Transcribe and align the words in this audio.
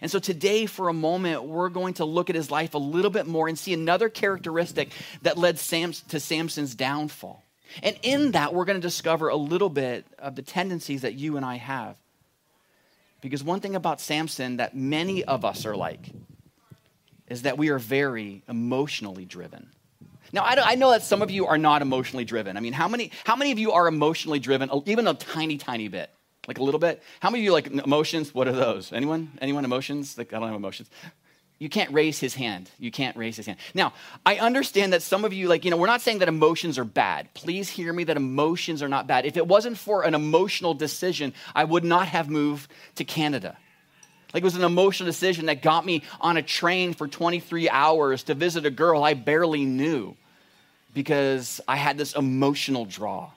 And 0.00 0.10
so 0.10 0.18
today, 0.18 0.66
for 0.66 0.88
a 0.88 0.92
moment, 0.92 1.44
we're 1.44 1.68
going 1.68 1.94
to 1.94 2.04
look 2.04 2.30
at 2.30 2.36
his 2.36 2.50
life 2.50 2.74
a 2.74 2.78
little 2.78 3.10
bit 3.10 3.26
more 3.26 3.48
and 3.48 3.58
see 3.58 3.72
another 3.72 4.08
characteristic 4.08 4.90
that 5.22 5.38
led 5.38 5.58
Sam, 5.58 5.92
to 6.08 6.20
Samson's 6.20 6.74
downfall. 6.74 7.42
And 7.82 7.98
in 8.02 8.32
that, 8.32 8.54
we're 8.54 8.64
going 8.64 8.80
to 8.80 8.86
discover 8.86 9.28
a 9.28 9.36
little 9.36 9.68
bit 9.68 10.06
of 10.18 10.36
the 10.36 10.42
tendencies 10.42 11.02
that 11.02 11.14
you 11.14 11.36
and 11.36 11.44
I 11.44 11.56
have. 11.56 11.96
Because 13.20 13.42
one 13.42 13.60
thing 13.60 13.74
about 13.74 14.00
Samson 14.00 14.58
that 14.58 14.76
many 14.76 15.24
of 15.24 15.44
us 15.44 15.66
are 15.66 15.76
like 15.76 16.08
is 17.26 17.42
that 17.42 17.58
we 17.58 17.68
are 17.68 17.78
very 17.78 18.42
emotionally 18.48 19.24
driven. 19.24 19.70
Now, 20.32 20.42
I, 20.42 20.72
I, 20.72 20.74
know 20.76 20.90
that 20.90 21.02
some 21.02 21.22
of 21.22 21.30
you 21.30 21.46
are 21.46 21.58
not 21.58 21.82
emotionally 21.82 22.24
driven. 22.24 22.56
I 22.56 22.60
mean, 22.60 22.74
how 22.74 22.86
many, 22.86 23.10
how 23.24 23.34
many 23.34 23.50
of 23.50 23.58
you 23.58 23.72
are 23.72 23.88
emotionally 23.88 24.38
driven, 24.38 24.70
even 24.86 25.06
a 25.08 25.14
tiny, 25.14 25.56
tiny 25.56 25.88
bit? 25.88 26.10
Like 26.48 26.58
a 26.58 26.64
little 26.64 26.80
bit? 26.80 27.02
How 27.20 27.28
many 27.28 27.42
of 27.42 27.44
you 27.44 27.52
like 27.52 27.66
emotions? 27.66 28.34
What 28.34 28.48
are 28.48 28.52
those? 28.52 28.90
Anyone? 28.90 29.30
Anyone 29.42 29.66
emotions? 29.66 30.16
Like, 30.16 30.32
I 30.32 30.38
don't 30.38 30.48
have 30.48 30.56
emotions. 30.56 30.88
You 31.58 31.68
can't 31.68 31.92
raise 31.92 32.18
his 32.18 32.34
hand. 32.34 32.70
You 32.78 32.90
can't 32.90 33.16
raise 33.16 33.36
his 33.36 33.44
hand. 33.44 33.58
Now, 33.74 33.92
I 34.24 34.36
understand 34.36 34.94
that 34.94 35.02
some 35.02 35.26
of 35.26 35.32
you, 35.34 35.46
like, 35.46 35.64
you 35.64 35.70
know, 35.70 35.76
we're 35.76 35.88
not 35.88 36.00
saying 36.00 36.20
that 36.20 36.28
emotions 36.28 36.78
are 36.78 36.84
bad. 36.84 37.28
Please 37.34 37.68
hear 37.68 37.92
me 37.92 38.04
that 38.04 38.16
emotions 38.16 38.82
are 38.82 38.88
not 38.88 39.06
bad. 39.06 39.26
If 39.26 39.36
it 39.36 39.46
wasn't 39.46 39.76
for 39.76 40.04
an 40.04 40.14
emotional 40.14 40.72
decision, 40.72 41.34
I 41.54 41.64
would 41.64 41.84
not 41.84 42.08
have 42.08 42.30
moved 42.30 42.70
to 42.94 43.04
Canada. 43.04 43.58
Like, 44.32 44.42
it 44.42 44.44
was 44.44 44.56
an 44.56 44.64
emotional 44.64 45.06
decision 45.06 45.46
that 45.46 45.60
got 45.60 45.84
me 45.84 46.02
on 46.20 46.38
a 46.38 46.42
train 46.42 46.94
for 46.94 47.08
23 47.08 47.68
hours 47.68 48.22
to 48.24 48.34
visit 48.34 48.64
a 48.64 48.70
girl 48.70 49.02
I 49.02 49.12
barely 49.14 49.66
knew 49.66 50.16
because 50.94 51.60
I 51.68 51.76
had 51.76 51.98
this 51.98 52.14
emotional 52.14 52.86
draw. 52.86 53.32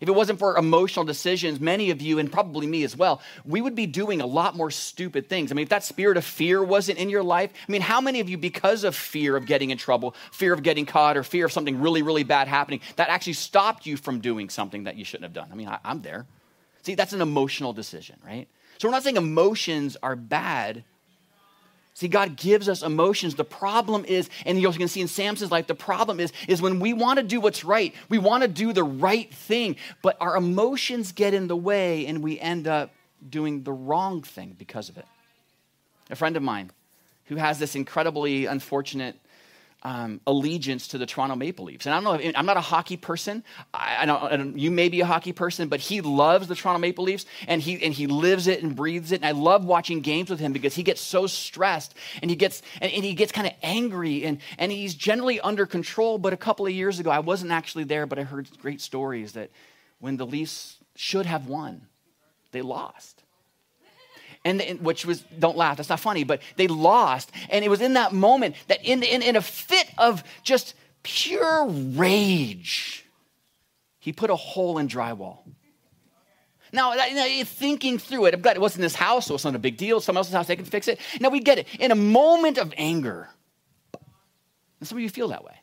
If 0.00 0.08
it 0.08 0.14
wasn't 0.14 0.38
for 0.38 0.56
emotional 0.56 1.04
decisions, 1.04 1.58
many 1.58 1.90
of 1.90 2.02
you, 2.02 2.18
and 2.18 2.30
probably 2.30 2.66
me 2.66 2.84
as 2.84 2.96
well, 2.96 3.22
we 3.44 3.60
would 3.60 3.74
be 3.74 3.86
doing 3.86 4.20
a 4.20 4.26
lot 4.26 4.54
more 4.54 4.70
stupid 4.70 5.28
things. 5.28 5.50
I 5.50 5.54
mean, 5.54 5.62
if 5.64 5.70
that 5.70 5.84
spirit 5.84 6.16
of 6.16 6.24
fear 6.24 6.62
wasn't 6.62 6.98
in 6.98 7.08
your 7.08 7.22
life, 7.22 7.50
I 7.66 7.72
mean, 7.72 7.80
how 7.80 8.00
many 8.00 8.20
of 8.20 8.28
you, 8.28 8.36
because 8.36 8.84
of 8.84 8.94
fear 8.94 9.36
of 9.36 9.46
getting 9.46 9.70
in 9.70 9.78
trouble, 9.78 10.14
fear 10.32 10.52
of 10.52 10.62
getting 10.62 10.84
caught, 10.84 11.16
or 11.16 11.22
fear 11.22 11.46
of 11.46 11.52
something 11.52 11.80
really, 11.80 12.02
really 12.02 12.24
bad 12.24 12.48
happening, 12.48 12.80
that 12.96 13.08
actually 13.08 13.32
stopped 13.34 13.86
you 13.86 13.96
from 13.96 14.20
doing 14.20 14.50
something 14.50 14.84
that 14.84 14.96
you 14.96 15.04
shouldn't 15.04 15.24
have 15.24 15.32
done? 15.32 15.48
I 15.50 15.54
mean, 15.54 15.68
I, 15.68 15.78
am 15.84 16.02
there. 16.02 16.26
See, 16.82 16.94
that's 16.94 17.12
an 17.12 17.22
emotional 17.22 17.72
decision, 17.72 18.16
right? 18.24 18.48
So 18.78 18.88
we're 18.88 18.92
not 18.92 19.02
saying 19.02 19.16
emotions 19.16 19.96
are 20.02 20.14
bad, 20.14 20.84
See, 21.96 22.08
God 22.08 22.36
gives 22.36 22.68
us 22.68 22.82
emotions. 22.82 23.36
The 23.36 23.44
problem 23.44 24.04
is, 24.04 24.28
and 24.44 24.60
you 24.60 24.70
can 24.70 24.86
see 24.86 25.00
in 25.00 25.08
Samson's 25.08 25.50
life, 25.50 25.66
the 25.66 25.74
problem 25.74 26.20
is, 26.20 26.30
is 26.46 26.60
when 26.60 26.78
we 26.78 26.92
want 26.92 27.16
to 27.16 27.22
do 27.22 27.40
what's 27.40 27.64
right, 27.64 27.94
we 28.10 28.18
want 28.18 28.42
to 28.42 28.48
do 28.48 28.74
the 28.74 28.84
right 28.84 29.32
thing, 29.32 29.76
but 30.02 30.14
our 30.20 30.36
emotions 30.36 31.12
get 31.12 31.32
in 31.32 31.46
the 31.46 31.56
way 31.56 32.06
and 32.06 32.22
we 32.22 32.38
end 32.38 32.68
up 32.68 32.92
doing 33.26 33.62
the 33.62 33.72
wrong 33.72 34.20
thing 34.20 34.54
because 34.58 34.90
of 34.90 34.98
it. 34.98 35.06
A 36.10 36.16
friend 36.16 36.36
of 36.36 36.42
mine 36.42 36.70
who 37.28 37.36
has 37.36 37.58
this 37.58 37.74
incredibly 37.74 38.44
unfortunate 38.44 39.16
um, 39.86 40.20
allegiance 40.26 40.88
to 40.88 40.98
the 40.98 41.06
Toronto 41.06 41.36
Maple 41.36 41.64
Leafs. 41.64 41.86
And 41.86 41.94
I 41.94 42.00
don't 42.00 42.20
know, 42.24 42.32
I'm 42.34 42.44
not 42.44 42.56
a 42.56 42.60
hockey 42.60 42.96
person. 42.96 43.44
I, 43.72 43.98
I, 44.00 44.06
don't, 44.06 44.20
I, 44.20 44.36
don't, 44.36 44.58
you 44.58 44.72
may 44.72 44.88
be 44.88 45.00
a 45.00 45.06
hockey 45.06 45.32
person, 45.32 45.68
but 45.68 45.78
he 45.78 46.00
loves 46.00 46.48
the 46.48 46.56
Toronto 46.56 46.80
Maple 46.80 47.04
Leafs 47.04 47.24
and 47.46 47.62
he, 47.62 47.80
and 47.84 47.94
he 47.94 48.08
lives 48.08 48.48
it 48.48 48.64
and 48.64 48.74
breathes 48.74 49.12
it. 49.12 49.16
And 49.16 49.24
I 49.24 49.30
love 49.30 49.64
watching 49.64 50.00
games 50.00 50.28
with 50.28 50.40
him 50.40 50.52
because 50.52 50.74
he 50.74 50.82
gets 50.82 51.00
so 51.00 51.28
stressed 51.28 51.94
and 52.20 52.28
he 52.28 52.36
gets, 52.36 52.62
and, 52.80 52.90
and 52.90 53.04
he 53.04 53.14
gets 53.14 53.30
kind 53.30 53.46
of 53.46 53.52
angry 53.62 54.24
and, 54.24 54.40
and 54.58 54.72
he's 54.72 54.92
generally 54.92 55.40
under 55.40 55.66
control. 55.66 56.18
But 56.18 56.32
a 56.32 56.36
couple 56.36 56.66
of 56.66 56.72
years 56.72 56.98
ago, 56.98 57.10
I 57.10 57.20
wasn't 57.20 57.52
actually 57.52 57.84
there, 57.84 58.06
but 58.06 58.18
I 58.18 58.24
heard 58.24 58.48
great 58.60 58.80
stories 58.80 59.34
that 59.34 59.50
when 60.00 60.16
the 60.16 60.26
Leafs 60.26 60.78
should 60.96 61.26
have 61.26 61.46
won, 61.46 61.86
they 62.50 62.60
lost 62.60 63.22
and, 64.46 64.80
which 64.80 65.04
was 65.04 65.22
don't 65.38 65.56
laugh 65.56 65.76
that's 65.76 65.88
not 65.88 66.00
funny 66.00 66.24
but 66.24 66.40
they 66.56 66.68
lost 66.68 67.30
and 67.50 67.64
it 67.64 67.68
was 67.68 67.80
in 67.80 67.94
that 67.94 68.12
moment 68.12 68.54
that 68.68 68.84
in, 68.84 69.02
in, 69.02 69.22
in 69.22 69.36
a 69.36 69.42
fit 69.42 69.90
of 69.98 70.22
just 70.42 70.74
pure 71.02 71.66
rage 71.66 73.04
he 73.98 74.12
put 74.12 74.30
a 74.30 74.36
hole 74.36 74.78
in 74.78 74.88
drywall 74.88 75.40
now, 76.72 76.92
thinking 77.44 77.98
through 77.98 78.26
it, 78.26 78.34
I'm 78.34 78.40
glad 78.40 78.56
it 78.56 78.60
wasn't 78.60 78.82
this 78.82 78.94
house, 78.94 79.26
so 79.26 79.34
it's 79.34 79.44
not 79.44 79.54
a 79.54 79.58
big 79.58 79.76
deal. 79.76 80.00
Someone 80.00 80.20
else's 80.20 80.34
house, 80.34 80.46
they 80.46 80.56
can 80.56 80.64
fix 80.64 80.88
it. 80.88 81.00
Now, 81.20 81.30
we 81.30 81.40
get 81.40 81.58
it. 81.58 81.66
In 81.78 81.90
a 81.90 81.94
moment 81.94 82.58
of 82.58 82.74
anger, 82.76 83.30
and 84.80 84.86
some 84.86 84.98
of 84.98 85.02
you 85.02 85.08
feel 85.08 85.28
that 85.28 85.44
way. 85.44 85.54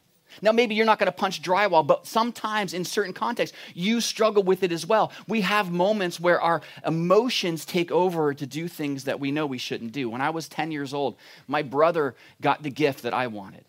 Now, 0.42 0.52
maybe 0.52 0.76
you're 0.76 0.86
not 0.86 1.00
going 1.00 1.08
to 1.08 1.12
punch 1.12 1.42
drywall, 1.42 1.86
but 1.86 2.08
sometimes 2.08 2.74
in 2.74 2.86
certain 2.86 3.14
contexts, 3.14 3.56
you 3.74 4.02
struggle 4.02 4.44
with 4.44 4.64
it 4.64 4.72
as 4.72 4.86
well. 4.86 5.12
We 5.28 5.42
have 5.42 5.72
moments 5.72 6.20
where 6.20 6.42
our 6.42 6.62
emotions 6.86 7.66
take 7.66 7.92
over 7.92 8.34
to 8.34 8.46
do 8.46 8.68
things 8.68 9.06
that 9.06 9.20
we 9.20 9.32
know 9.32 9.46
we 9.46 9.58
shouldn't 9.58 9.92
do. 9.92 10.10
When 10.10 10.22
I 10.22 10.30
was 10.30 10.48
10 10.48 10.72
years 10.72 10.94
old, 10.94 11.16
my 11.48 11.62
brother 11.62 12.16
got 12.42 12.64
the 12.64 12.70
gift 12.70 13.04
that 13.04 13.14
I 13.14 13.28
wanted. 13.28 13.66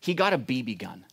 He 0.00 0.14
got 0.14 0.32
a 0.32 0.38
BB 0.38 0.78
gun. 0.78 1.04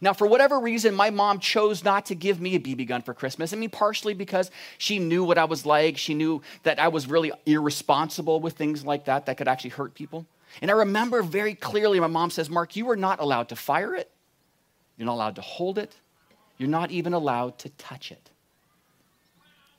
Now, 0.00 0.12
for 0.12 0.26
whatever 0.26 0.58
reason, 0.58 0.94
my 0.94 1.10
mom 1.10 1.38
chose 1.38 1.84
not 1.84 2.06
to 2.06 2.14
give 2.14 2.40
me 2.40 2.56
a 2.56 2.60
BB 2.60 2.88
gun 2.88 3.02
for 3.02 3.14
Christmas. 3.14 3.52
I 3.52 3.56
mean, 3.56 3.70
partially 3.70 4.14
because 4.14 4.50
she 4.78 4.98
knew 4.98 5.24
what 5.24 5.38
I 5.38 5.44
was 5.44 5.64
like. 5.64 5.98
She 5.98 6.14
knew 6.14 6.42
that 6.64 6.78
I 6.78 6.88
was 6.88 7.08
really 7.08 7.32
irresponsible 7.46 8.40
with 8.40 8.54
things 8.54 8.84
like 8.84 9.04
that 9.04 9.26
that 9.26 9.36
could 9.36 9.48
actually 9.48 9.70
hurt 9.70 9.94
people. 9.94 10.26
And 10.62 10.70
I 10.70 10.74
remember 10.74 11.22
very 11.22 11.54
clearly 11.54 12.00
my 12.00 12.06
mom 12.06 12.30
says, 12.30 12.50
Mark, 12.50 12.76
you 12.76 12.88
are 12.90 12.96
not 12.96 13.20
allowed 13.20 13.48
to 13.50 13.56
fire 13.56 13.94
it. 13.94 14.10
You're 14.96 15.06
not 15.06 15.14
allowed 15.14 15.36
to 15.36 15.42
hold 15.42 15.78
it. 15.78 15.94
You're 16.58 16.68
not 16.68 16.90
even 16.90 17.12
allowed 17.12 17.58
to 17.58 17.68
touch 17.70 18.12
it. 18.12 18.30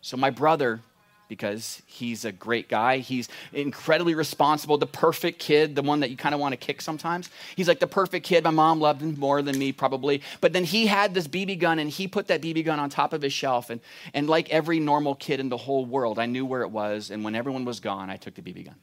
So 0.02 0.18
my 0.18 0.30
brother, 0.30 0.81
because 1.30 1.81
he's 1.88 2.25
a 2.25 2.31
great 2.31 2.69
guy, 2.69 3.00
he's 3.00 3.28
incredibly 3.53 4.13
responsible, 4.13 4.78
the 4.78 4.86
perfect 4.86 5.40
kid, 5.40 5.75
the 5.75 5.81
one 5.81 6.02
that 6.02 6.12
you 6.12 6.18
kind 6.18 6.36
of 6.36 6.41
want 6.41 6.52
to 6.52 6.58
kick 6.58 6.81
sometimes. 6.81 7.30
He's 7.56 7.68
like 7.68 7.80
the 7.80 7.88
perfect 7.88 8.25
kid. 8.25 8.44
My 8.44 8.52
mom 8.52 8.80
loved 8.80 9.02
him 9.02 9.18
more 9.18 9.42
than 9.42 9.57
me, 9.57 9.72
probably. 9.72 10.22
But 10.42 10.53
then 10.53 10.63
he 10.63 10.86
had 10.86 11.13
this 11.13 11.28
BB 11.28 11.59
gun 11.59 11.80
and 11.80 11.90
he 11.90 12.07
put 12.07 12.28
that 12.28 12.42
BB 12.42 12.66
gun 12.66 12.80
on 12.80 12.90
top 12.90 13.13
of 13.13 13.22
his 13.22 13.34
shelf. 13.34 13.69
And, 13.69 13.81
and 14.13 14.30
like 14.30 14.50
every 14.50 14.80
normal 14.80 15.16
kid 15.16 15.40
in 15.40 15.50
the 15.50 15.57
whole 15.57 15.86
world, 15.86 16.19
I 16.19 16.28
knew 16.28 16.46
where 16.46 16.62
it 16.62 16.69
was. 16.69 17.09
And 17.09 17.24
when 17.24 17.34
everyone 17.34 17.66
was 17.66 17.80
gone, 17.80 18.09
I 18.09 18.18
took 18.18 18.36
the 18.36 18.42
BB 18.42 18.66
gun. 18.66 18.75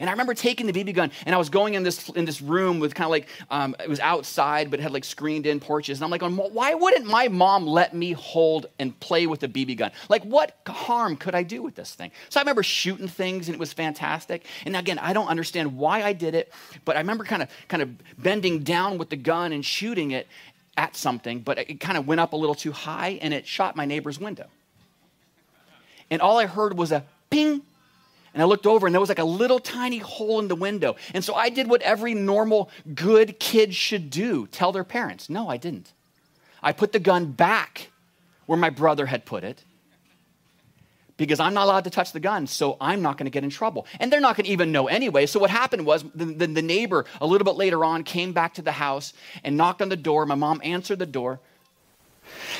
And 0.00 0.08
I 0.08 0.12
remember 0.12 0.34
taking 0.34 0.66
the 0.66 0.72
BB 0.72 0.94
gun 0.94 1.10
and 1.26 1.34
I 1.34 1.38
was 1.38 1.48
going 1.48 1.74
in 1.74 1.82
this, 1.82 2.08
in 2.10 2.24
this 2.24 2.40
room 2.40 2.78
with 2.78 2.94
kind 2.94 3.06
of 3.06 3.10
like, 3.10 3.28
um, 3.50 3.74
it 3.80 3.88
was 3.88 4.00
outside, 4.00 4.70
but 4.70 4.80
had 4.80 4.92
like 4.92 5.04
screened 5.04 5.46
in 5.46 5.60
porches. 5.60 5.98
And 5.98 6.04
I'm 6.04 6.10
like, 6.10 6.22
why 6.52 6.74
wouldn't 6.74 7.06
my 7.06 7.28
mom 7.28 7.66
let 7.66 7.94
me 7.94 8.12
hold 8.12 8.66
and 8.78 8.98
play 9.00 9.26
with 9.26 9.40
the 9.40 9.48
BB 9.48 9.76
gun? 9.76 9.90
Like, 10.08 10.22
what 10.24 10.56
harm 10.66 11.16
could 11.16 11.34
I 11.34 11.42
do 11.42 11.62
with 11.62 11.74
this 11.74 11.94
thing? 11.94 12.10
So 12.28 12.38
I 12.38 12.42
remember 12.42 12.62
shooting 12.62 13.08
things 13.08 13.48
and 13.48 13.54
it 13.54 13.58
was 13.58 13.72
fantastic. 13.72 14.44
And 14.64 14.76
again, 14.76 14.98
I 14.98 15.12
don't 15.12 15.28
understand 15.28 15.76
why 15.76 16.02
I 16.02 16.12
did 16.12 16.34
it, 16.34 16.52
but 16.84 16.96
I 16.96 17.00
remember 17.00 17.24
kind 17.24 17.42
of, 17.42 17.48
kind 17.68 17.82
of 17.82 17.90
bending 18.18 18.60
down 18.60 18.98
with 18.98 19.10
the 19.10 19.16
gun 19.16 19.52
and 19.52 19.64
shooting 19.64 20.12
it 20.12 20.26
at 20.76 20.94
something, 20.96 21.40
but 21.40 21.58
it 21.58 21.80
kind 21.80 21.98
of 21.98 22.06
went 22.06 22.20
up 22.20 22.32
a 22.32 22.36
little 22.36 22.54
too 22.54 22.70
high 22.70 23.18
and 23.20 23.34
it 23.34 23.46
shot 23.46 23.74
my 23.74 23.84
neighbor's 23.84 24.20
window. 24.20 24.46
And 26.10 26.22
all 26.22 26.38
I 26.38 26.46
heard 26.46 26.78
was 26.78 26.92
a 26.92 27.04
ping 27.30 27.62
and 28.38 28.44
I 28.44 28.46
looked 28.46 28.68
over 28.68 28.86
and 28.86 28.94
there 28.94 29.00
was 29.00 29.08
like 29.08 29.18
a 29.18 29.24
little 29.24 29.58
tiny 29.58 29.98
hole 29.98 30.38
in 30.38 30.46
the 30.46 30.54
window. 30.54 30.94
And 31.12 31.24
so 31.24 31.34
I 31.34 31.48
did 31.48 31.68
what 31.68 31.82
every 31.82 32.14
normal 32.14 32.70
good 32.94 33.40
kid 33.40 33.74
should 33.74 34.10
do 34.10 34.46
tell 34.46 34.70
their 34.70 34.84
parents. 34.84 35.28
No, 35.28 35.48
I 35.48 35.56
didn't. 35.56 35.92
I 36.62 36.70
put 36.70 36.92
the 36.92 37.00
gun 37.00 37.32
back 37.32 37.90
where 38.46 38.56
my 38.56 38.70
brother 38.70 39.06
had 39.06 39.24
put 39.24 39.42
it 39.42 39.64
because 41.16 41.40
I'm 41.40 41.52
not 41.52 41.64
allowed 41.64 41.82
to 41.82 41.90
touch 41.90 42.12
the 42.12 42.20
gun, 42.20 42.46
so 42.46 42.76
I'm 42.80 43.02
not 43.02 43.18
going 43.18 43.26
to 43.26 43.30
get 43.30 43.42
in 43.42 43.50
trouble. 43.50 43.88
And 43.98 44.12
they're 44.12 44.20
not 44.20 44.36
going 44.36 44.44
to 44.44 44.52
even 44.52 44.70
know 44.70 44.86
anyway. 44.86 45.26
So 45.26 45.40
what 45.40 45.50
happened 45.50 45.84
was 45.84 46.04
the, 46.14 46.26
the, 46.26 46.46
the, 46.46 46.62
neighbor, 46.62 47.06
a 47.20 47.26
little 47.26 47.44
bit 47.44 47.56
later 47.56 47.84
on, 47.84 48.04
came 48.04 48.32
back 48.32 48.54
to 48.54 48.62
the 48.62 48.70
house 48.70 49.14
and 49.42 49.56
knocked 49.56 49.82
on 49.82 49.88
the 49.88 49.96
door. 49.96 50.26
My 50.26 50.36
mom 50.36 50.60
answered 50.62 51.00
the 51.00 51.06
door. 51.06 51.40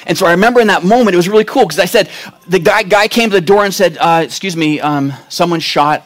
And 0.06 0.16
so 0.16 0.26
I 0.26 0.32
remember 0.32 0.60
in 0.60 0.66
that 0.68 0.84
moment, 0.84 1.14
it 1.14 1.16
was 1.16 1.28
really 1.28 1.44
cool 1.44 1.64
because 1.64 1.78
I 1.78 1.86
said, 1.86 2.10
the 2.46 2.58
guy, 2.58 2.82
guy 2.82 3.08
came 3.08 3.30
to 3.30 3.34
the 3.34 3.40
door 3.40 3.64
and 3.64 3.72
said, 3.72 3.96
uh, 3.98 4.22
Excuse 4.24 4.56
me, 4.56 4.80
um, 4.80 5.12
someone 5.28 5.60
shot 5.60 6.04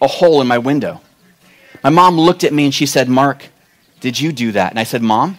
a 0.00 0.06
hole 0.06 0.40
in 0.40 0.46
my 0.46 0.58
window. 0.58 1.00
My 1.82 1.90
mom 1.90 2.18
looked 2.18 2.44
at 2.44 2.52
me 2.52 2.64
and 2.64 2.74
she 2.74 2.86
said, 2.86 3.08
Mark, 3.08 3.48
did 4.00 4.18
you 4.20 4.32
do 4.32 4.52
that? 4.52 4.70
And 4.70 4.78
I 4.78 4.84
said, 4.84 5.02
Mom, 5.02 5.38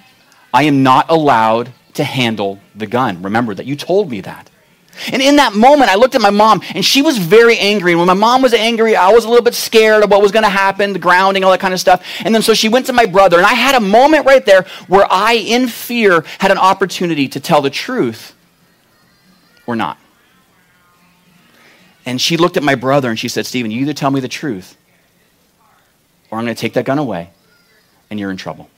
I 0.53 0.63
am 0.63 0.83
not 0.83 1.09
allowed 1.09 1.73
to 1.95 2.03
handle 2.03 2.59
the 2.75 2.87
gun. 2.87 3.21
Remember 3.21 3.53
that 3.55 3.65
you 3.65 3.75
told 3.75 4.09
me 4.09 4.21
that. 4.21 4.50
And 5.11 5.21
in 5.21 5.37
that 5.37 5.53
moment, 5.53 5.89
I 5.89 5.95
looked 5.95 6.15
at 6.15 6.21
my 6.21 6.29
mom, 6.29 6.61
and 6.75 6.83
she 6.85 7.01
was 7.01 7.17
very 7.17 7.57
angry. 7.57 7.93
And 7.93 7.99
when 7.99 8.07
my 8.07 8.13
mom 8.13 8.41
was 8.41 8.53
angry, 8.53 8.95
I 8.95 9.11
was 9.11 9.25
a 9.25 9.29
little 9.29 9.43
bit 9.43 9.55
scared 9.55 10.03
of 10.03 10.11
what 10.11 10.21
was 10.21 10.31
going 10.31 10.43
to 10.43 10.49
happen, 10.49 10.93
the 10.93 10.99
grounding, 10.99 11.43
all 11.43 11.51
that 11.51 11.59
kind 11.59 11.73
of 11.73 11.79
stuff. 11.79 12.05
And 12.23 12.35
then 12.35 12.41
so 12.41 12.53
she 12.53 12.69
went 12.69 12.85
to 12.87 12.93
my 12.93 13.05
brother, 13.05 13.37
and 13.37 13.45
I 13.45 13.53
had 13.53 13.75
a 13.75 13.79
moment 13.79 14.25
right 14.25 14.45
there 14.45 14.65
where 14.87 15.07
I, 15.09 15.33
in 15.33 15.67
fear, 15.67 16.23
had 16.39 16.51
an 16.51 16.57
opportunity 16.57 17.27
to 17.29 17.39
tell 17.39 17.61
the 17.61 17.69
truth 17.69 18.35
or 19.65 19.75
not. 19.75 19.97
And 22.05 22.19
she 22.19 22.37
looked 22.37 22.57
at 22.57 22.63
my 22.63 22.75
brother 22.75 23.09
and 23.09 23.17
she 23.17 23.27
said, 23.27 23.45
Stephen, 23.45 23.71
you 23.71 23.81
either 23.81 23.93
tell 23.93 24.11
me 24.11 24.19
the 24.19 24.27
truth 24.27 24.75
or 26.29 26.39
I'm 26.39 26.45
going 26.45 26.55
to 26.55 26.59
take 26.59 26.73
that 26.73 26.85
gun 26.85 26.97
away 26.97 27.29
and 28.09 28.19
you're 28.19 28.31
in 28.31 28.37
trouble. 28.37 28.69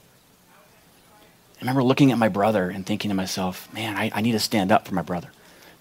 I 1.56 1.60
remember 1.60 1.82
looking 1.82 2.12
at 2.12 2.18
my 2.18 2.28
brother 2.28 2.68
and 2.68 2.84
thinking 2.84 3.08
to 3.08 3.14
myself, 3.14 3.72
man, 3.72 3.96
I, 3.96 4.10
I 4.14 4.20
need 4.20 4.32
to 4.32 4.38
stand 4.38 4.70
up 4.70 4.86
for 4.86 4.94
my 4.94 5.00
brother 5.00 5.30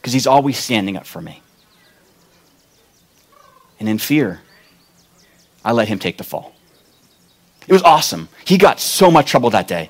because 0.04 0.12
he's 0.12 0.28
always 0.28 0.58
standing 0.58 0.98
up 0.98 1.06
for 1.06 1.22
me. 1.22 1.42
And 3.80 3.88
in 3.88 3.98
fear, 3.98 4.42
I 5.64 5.72
let 5.72 5.88
him 5.88 5.98
take 5.98 6.18
the 6.18 6.26
fall. 6.26 6.54
It 7.70 7.72
was 7.72 7.84
awesome. 7.84 8.28
He 8.44 8.58
got 8.58 8.82
so 8.82 9.10
much 9.10 9.32
trouble 9.32 9.52
that 9.52 9.66
day. 9.66 9.90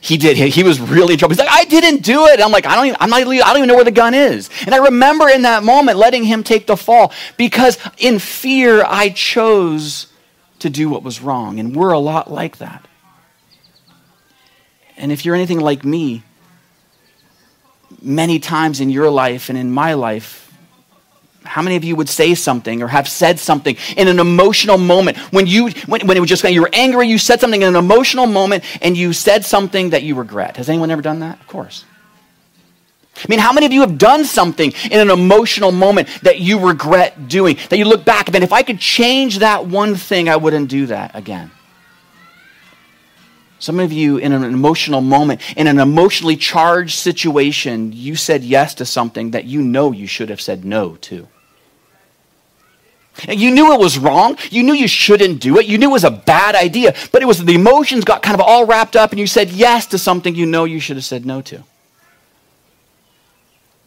He 0.00 0.16
did. 0.16 0.38
He, 0.38 0.48
he 0.48 0.62
was 0.62 0.80
really 0.80 1.12
in 1.12 1.18
trouble. 1.18 1.34
He's 1.34 1.40
like, 1.40 1.52
I 1.52 1.66
didn't 1.66 2.02
do 2.02 2.24
it. 2.28 2.40
I'm 2.40 2.52
like, 2.52 2.64
I 2.64 2.74
don't 2.74 2.86
even, 2.86 2.96
I'm 3.00 3.10
not, 3.10 3.20
I 3.20 3.24
don't 3.24 3.56
even 3.58 3.68
know 3.68 3.74
where 3.74 3.84
the 3.84 3.90
gun 3.90 4.14
is. 4.14 4.48
And 4.64 4.74
I 4.74 4.78
remember 4.78 5.28
in 5.28 5.42
that 5.42 5.62
moment 5.62 5.98
letting 5.98 6.24
him 6.24 6.42
take 6.42 6.66
the 6.66 6.76
fall 6.76 7.12
because 7.36 7.78
in 7.98 8.20
fear 8.20 8.82
I 8.82 9.10
chose 9.10 10.06
to 10.60 10.70
do 10.70 10.88
what 10.88 11.02
was 11.02 11.20
wrong. 11.20 11.60
And 11.60 11.76
we're 11.76 11.92
a 11.92 11.98
lot 11.98 12.30
like 12.30 12.56
that. 12.58 12.86
And 14.96 15.12
if 15.12 15.26
you're 15.26 15.34
anything 15.34 15.60
like 15.60 15.84
me, 15.84 16.22
many 18.04 18.38
times 18.38 18.80
in 18.80 18.90
your 18.90 19.10
life 19.10 19.48
and 19.48 19.58
in 19.58 19.72
my 19.72 19.94
life, 19.94 20.44
how 21.44 21.62
many 21.62 21.76
of 21.76 21.84
you 21.84 21.96
would 21.96 22.08
say 22.08 22.34
something 22.34 22.82
or 22.82 22.88
have 22.88 23.08
said 23.08 23.38
something 23.38 23.76
in 23.96 24.08
an 24.08 24.18
emotional 24.18 24.78
moment 24.78 25.18
when 25.32 25.46
you 25.46 25.70
when, 25.86 26.06
when 26.06 26.16
it 26.16 26.20
was 26.20 26.28
just 26.28 26.42
you 26.44 26.62
were 26.62 26.70
angry 26.72 27.06
you 27.06 27.18
said 27.18 27.38
something 27.38 27.60
in 27.60 27.68
an 27.68 27.76
emotional 27.76 28.26
moment 28.26 28.64
and 28.80 28.96
you 28.96 29.12
said 29.12 29.44
something 29.44 29.90
that 29.90 30.02
you 30.02 30.14
regret 30.14 30.56
has 30.56 30.70
anyone 30.70 30.90
ever 30.90 31.02
done 31.02 31.20
that 31.20 31.38
of 31.38 31.46
course 31.46 31.84
I 33.16 33.26
mean, 33.28 33.38
how 33.38 33.52
many 33.52 33.64
of 33.64 33.72
you 33.72 33.82
have 33.82 33.96
done 33.96 34.24
something 34.24 34.72
in 34.90 34.98
an 34.98 35.10
emotional 35.10 35.70
moment 35.70 36.08
that 36.22 36.40
you 36.40 36.66
regret 36.66 37.28
doing? 37.28 37.56
That 37.70 37.78
you 37.78 37.84
look 37.84 38.04
back, 38.04 38.26
and 38.26 38.42
if 38.42 38.52
I 38.52 38.62
could 38.62 38.80
change 38.80 39.38
that 39.38 39.66
one 39.66 39.94
thing, 39.94 40.28
I 40.28 40.34
wouldn't 40.34 40.68
do 40.68 40.86
that 40.86 41.14
again. 41.14 41.52
Some 43.64 43.80
of 43.80 43.94
you, 43.94 44.18
in 44.18 44.32
an 44.32 44.44
emotional 44.44 45.00
moment, 45.00 45.40
in 45.56 45.68
an 45.68 45.78
emotionally 45.78 46.36
charged 46.36 46.98
situation, 46.98 47.92
you 47.94 48.14
said 48.14 48.44
yes 48.44 48.74
to 48.74 48.84
something 48.84 49.30
that 49.30 49.46
you 49.46 49.62
know 49.62 49.90
you 49.90 50.06
should 50.06 50.28
have 50.28 50.42
said 50.42 50.66
no 50.66 50.96
to. 50.96 51.26
And 53.26 53.40
you 53.40 53.50
knew 53.50 53.72
it 53.72 53.80
was 53.80 53.96
wrong. 53.96 54.36
You 54.50 54.64
knew 54.64 54.74
you 54.74 54.86
shouldn't 54.86 55.40
do 55.40 55.58
it. 55.58 55.64
You 55.64 55.78
knew 55.78 55.88
it 55.88 55.92
was 55.92 56.04
a 56.04 56.10
bad 56.10 56.54
idea. 56.54 56.94
But 57.10 57.22
it 57.22 57.24
was 57.24 57.42
the 57.42 57.54
emotions 57.54 58.04
got 58.04 58.22
kind 58.22 58.38
of 58.38 58.42
all 58.42 58.66
wrapped 58.66 58.96
up, 58.96 59.12
and 59.12 59.18
you 59.18 59.26
said 59.26 59.48
yes 59.48 59.86
to 59.86 59.98
something 59.98 60.34
you 60.34 60.44
know 60.44 60.64
you 60.64 60.78
should 60.78 60.96
have 60.96 61.06
said 61.06 61.24
no 61.24 61.40
to. 61.40 61.64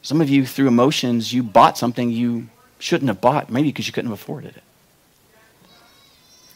Some 0.02 0.22
of 0.22 0.28
you, 0.28 0.48
through 0.48 0.70
emotions, 0.70 1.32
you 1.32 1.44
bought 1.44 1.78
something 1.78 2.10
you 2.10 2.50
shouldn't 2.80 3.10
have 3.10 3.22
bought, 3.22 3.52
maybe 3.52 3.70
because 3.70 3.86
you 3.86 3.94
couldn't 3.94 4.10
have 4.10 4.20
afforded 4.20 4.58
it. 4.58 4.64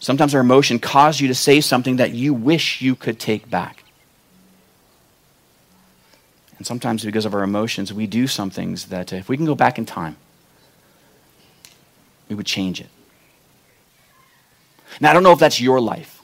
Sometimes 0.01 0.33
our 0.33 0.42
emotion 0.42 0.80
causes 0.80 1.21
you 1.21 1.27
to 1.27 1.36
say 1.36 1.62
something 1.62 1.98
that 1.98 2.12
you 2.12 2.33
wish 2.33 2.81
you 2.81 2.95
could 2.95 3.19
take 3.19 3.50
back. 3.50 3.83
And 6.57 6.65
sometimes, 6.65 7.06
because 7.06 7.25
of 7.25 7.36
our 7.36 7.44
emotions, 7.44 7.94
we 7.94 8.07
do 8.07 8.25
some 8.25 8.50
things 8.50 8.88
that 8.88 9.13
uh, 9.13 9.18
if 9.18 9.30
we 9.30 9.38
can 9.38 9.45
go 9.45 9.56
back 9.56 9.77
in 9.77 9.86
time, 9.86 10.18
we 12.30 12.36
would 12.36 12.48
change 12.48 12.81
it. 12.81 12.89
Now, 15.00 15.12
I 15.12 15.13
don't 15.13 15.24
know 15.24 15.33
if 15.33 15.39
that's 15.39 15.62
your 15.62 15.80
life. 15.80 16.20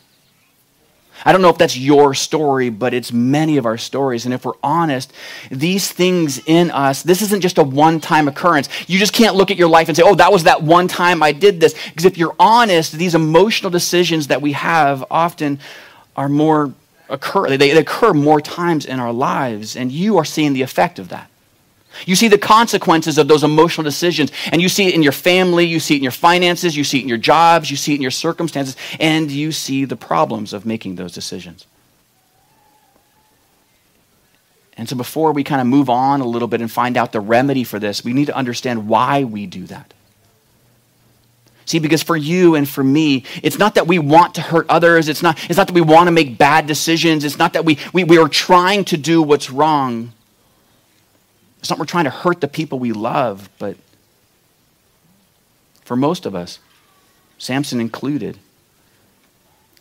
I 1.26 1.32
don't 1.32 1.42
know 1.42 1.50
if 1.50 1.58
that's 1.58 1.78
your 1.78 2.14
story, 2.14 2.70
but 2.70 2.94
it's 2.94 3.12
many 3.12 3.58
of 3.58 3.66
our 3.66 3.78
stories. 3.78 4.26
And 4.26 4.34
if 4.34 4.46
we're 4.46 4.54
honest, 4.64 5.12
these 5.50 5.92
things 5.92 6.40
in 6.46 6.72
us, 6.72 7.04
this 7.04 7.22
isn't 7.22 7.42
just 7.42 7.58
a 7.58 7.64
one 7.64 8.00
time 8.00 8.28
occurrence. 8.28 8.70
You 8.88 9.00
just 9.00 9.14
can't 9.14 9.36
look 9.36 9.52
at 9.52 9.58
your 9.58 9.68
life 9.68 9.88
and 9.88 9.98
say, 9.98 10.04
oh, 10.06 10.16
that 10.16 10.32
was 10.32 10.44
that 10.44 10.64
one 10.64 10.88
time 10.88 11.24
I 11.24 11.32
did 11.32 11.60
this. 11.60 11.74
Because 11.90 12.06
if 12.06 12.18
you're 12.18 12.36
honest, 12.40 12.94
these 12.94 13.16
emotional 13.16 13.72
decisions 13.72 14.28
that 14.28 14.42
we 14.42 14.54
have 14.54 15.04
often 15.10 15.60
are 16.16 16.30
more 16.30 16.74
occur, 17.10 17.50
they, 17.50 17.58
they 17.58 17.78
occur 17.78 18.14
more 18.14 18.42
times 18.42 18.86
in 18.86 19.00
our 19.00 19.14
lives, 19.14 19.76
and 19.76 19.92
you 19.92 20.18
are 20.18 20.26
seeing 20.26 20.54
the 20.54 20.62
effect 20.62 21.00
of 21.00 21.10
that. 21.10 21.30
You 22.06 22.16
see 22.16 22.28
the 22.28 22.38
consequences 22.38 23.18
of 23.18 23.28
those 23.28 23.44
emotional 23.44 23.84
decisions, 23.84 24.32
and 24.52 24.62
you 24.62 24.70
see 24.70 24.88
it 24.88 24.94
in 24.94 25.04
your 25.04 25.12
family, 25.12 25.66
you 25.66 25.80
see 25.80 25.96
it 25.96 25.98
in 25.98 26.04
your 26.04 26.12
finances, 26.12 26.76
you 26.76 26.84
see 26.84 27.00
it 27.00 27.04
in 27.04 27.10
your 27.10 27.18
jobs, 27.18 27.72
you 27.72 27.78
see 27.78 27.94
it 27.94 27.96
in 27.96 28.02
your 28.02 28.12
circumstances, 28.12 28.76
and 29.00 29.32
you 29.32 29.52
see 29.52 29.86
the 29.86 29.96
problems 29.96 30.54
of 30.54 30.66
making 30.66 30.96
those 30.96 31.14
decisions. 31.14 31.66
And 34.78 34.88
so, 34.88 34.96
before 34.96 35.32
we 35.32 35.44
kind 35.44 35.60
of 35.60 35.66
move 35.66 35.90
on 35.90 36.22
a 36.22 36.28
little 36.28 36.48
bit 36.48 36.62
and 36.62 36.72
find 36.72 36.98
out 36.98 37.12
the 37.12 37.20
remedy 37.20 37.64
for 37.64 37.80
this, 37.80 38.04
we 38.04 38.14
need 38.14 38.26
to 38.26 38.36
understand 38.36 38.88
why 38.88 39.24
we 39.24 39.48
do 39.48 39.66
that. 39.66 39.94
See, 41.66 41.80
because 41.80 42.02
for 42.02 42.16
you 42.16 42.56
and 42.56 42.68
for 42.68 42.82
me, 42.82 43.26
it's 43.44 43.58
not 43.58 43.76
that 43.76 43.88
we 43.88 44.00
want 44.00 44.36
to 44.36 44.42
hurt 44.42 44.68
others. 44.70 45.10
It's 45.10 45.22
not, 45.22 45.38
it's 45.50 45.58
not 45.58 45.68
that 45.68 45.74
we 45.74 45.82
want 45.82 46.08
to 46.08 46.12
make 46.12 46.38
bad 46.38 46.66
decisions. 46.66 47.26
It's 47.26 47.38
not 47.38 47.54
that 47.54 47.66
we, 47.66 47.78
we, 47.92 48.06
we 48.06 48.18
are 48.18 48.30
trying 48.30 48.86
to 48.86 48.96
do 48.96 49.22
what's 49.22 49.50
wrong. 49.50 50.14
It's 51.68 51.70
not 51.70 51.80
we're 51.80 51.86
trying 51.86 52.06
to 52.06 52.12
hurt 52.12 52.40
the 52.40 52.48
people 52.48 52.80
we 52.80 52.94
love, 52.94 53.50
but 53.60 53.76
for 55.84 55.98
most 55.98 56.26
of 56.26 56.34
us, 56.34 56.60
Samson 57.38 57.82
included, 57.82 58.40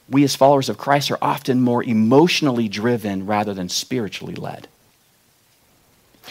we 0.08 0.24
as 0.24 0.34
followers 0.34 0.68
of 0.68 0.78
Christ 0.78 1.12
are 1.12 1.18
often 1.22 1.60
more 1.60 1.84
emotionally 1.84 2.66
driven 2.66 3.24
rather 3.24 3.54
than 3.54 3.68
spiritually 3.68 4.34
led. 4.34 4.66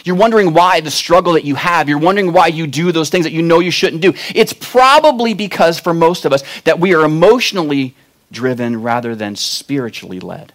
You're 0.04 0.16
wondering 0.16 0.52
why 0.52 0.82
the 0.82 0.90
struggle 0.90 1.32
that 1.32 1.46
you 1.46 1.54
have. 1.54 1.88
You're 1.88 1.96
wondering 1.96 2.34
why 2.34 2.48
you 2.48 2.66
do 2.66 2.92
those 2.92 3.08
things 3.08 3.24
that 3.24 3.32
you 3.32 3.40
know 3.40 3.60
you 3.60 3.70
shouldn't 3.70 4.02
do. 4.02 4.12
It's 4.34 4.52
probably 4.52 5.32
because 5.32 5.80
for 5.80 5.94
most 5.94 6.26
of 6.26 6.34
us 6.34 6.42
that 6.64 6.80
we 6.80 6.94
are 6.94 7.02
emotionally 7.02 7.94
driven 8.30 8.82
rather 8.82 9.14
than 9.14 9.36
spiritually 9.36 10.20
led. 10.20 10.52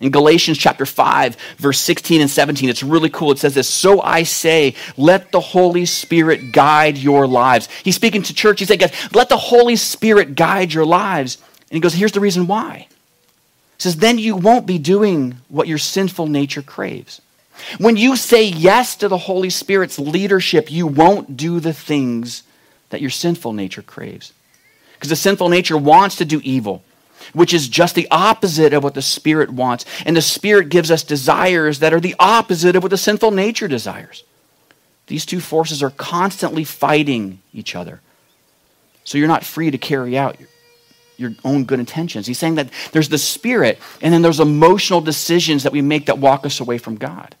In 0.00 0.10
Galatians 0.10 0.56
chapter 0.56 0.86
5, 0.86 1.36
verse 1.58 1.78
16 1.78 2.22
and 2.22 2.30
17, 2.30 2.70
it's 2.70 2.82
really 2.82 3.10
cool. 3.10 3.32
It 3.32 3.38
says 3.38 3.54
this 3.54 3.68
So 3.68 4.00
I 4.00 4.22
say, 4.22 4.74
let 4.96 5.30
the 5.30 5.40
Holy 5.40 5.84
Spirit 5.84 6.52
guide 6.52 6.96
your 6.96 7.26
lives. 7.26 7.68
He's 7.84 7.96
speaking 7.96 8.22
to 8.22 8.34
church. 8.34 8.60
He 8.60 8.66
said, 8.66 8.80
guys, 8.80 8.94
let 9.14 9.28
the 9.28 9.36
Holy 9.36 9.76
Spirit 9.76 10.34
guide 10.34 10.72
your 10.72 10.86
lives. 10.86 11.36
And 11.70 11.76
he 11.76 11.80
goes, 11.80 11.92
here's 11.92 12.12
the 12.12 12.20
reason 12.20 12.46
why. 12.46 12.86
He 12.88 13.82
says, 13.82 13.96
then 13.96 14.18
you 14.18 14.36
won't 14.36 14.66
be 14.66 14.78
doing 14.78 15.36
what 15.48 15.68
your 15.68 15.78
sinful 15.78 16.26
nature 16.26 16.62
craves. 16.62 17.20
When 17.76 17.98
you 17.98 18.16
say 18.16 18.44
yes 18.44 18.96
to 18.96 19.08
the 19.08 19.18
Holy 19.18 19.50
Spirit's 19.50 19.98
leadership, 19.98 20.70
you 20.70 20.86
won't 20.86 21.36
do 21.36 21.60
the 21.60 21.74
things 21.74 22.42
that 22.88 23.02
your 23.02 23.10
sinful 23.10 23.52
nature 23.52 23.82
craves. 23.82 24.32
Because 24.94 25.10
the 25.10 25.16
sinful 25.16 25.50
nature 25.50 25.76
wants 25.76 26.16
to 26.16 26.24
do 26.24 26.40
evil 26.42 26.82
which 27.32 27.54
is 27.54 27.68
just 27.68 27.94
the 27.94 28.08
opposite 28.10 28.72
of 28.72 28.82
what 28.82 28.94
the 28.94 29.02
Spirit 29.02 29.50
wants. 29.50 29.84
And 30.04 30.16
the 30.16 30.22
Spirit 30.22 30.68
gives 30.68 30.90
us 30.90 31.02
desires 31.02 31.78
that 31.80 31.92
are 31.92 32.00
the 32.00 32.16
opposite 32.18 32.76
of 32.76 32.82
what 32.82 32.90
the 32.90 32.98
sinful 32.98 33.30
nature 33.30 33.68
desires. 33.68 34.24
These 35.06 35.26
two 35.26 35.40
forces 35.40 35.82
are 35.82 35.90
constantly 35.90 36.64
fighting 36.64 37.40
each 37.52 37.74
other. 37.74 38.00
So 39.04 39.18
you're 39.18 39.28
not 39.28 39.44
free 39.44 39.70
to 39.70 39.78
carry 39.78 40.16
out 40.16 40.38
your, 40.38 40.48
your 41.16 41.32
own 41.44 41.64
good 41.64 41.80
intentions. 41.80 42.26
He's 42.26 42.38
saying 42.38 42.54
that 42.56 42.70
there's 42.92 43.08
the 43.08 43.18
Spirit, 43.18 43.78
and 44.00 44.14
then 44.14 44.22
there's 44.22 44.40
emotional 44.40 45.00
decisions 45.00 45.64
that 45.64 45.72
we 45.72 45.82
make 45.82 46.06
that 46.06 46.18
walk 46.18 46.46
us 46.46 46.60
away 46.60 46.78
from 46.78 46.96
God. 46.96 47.34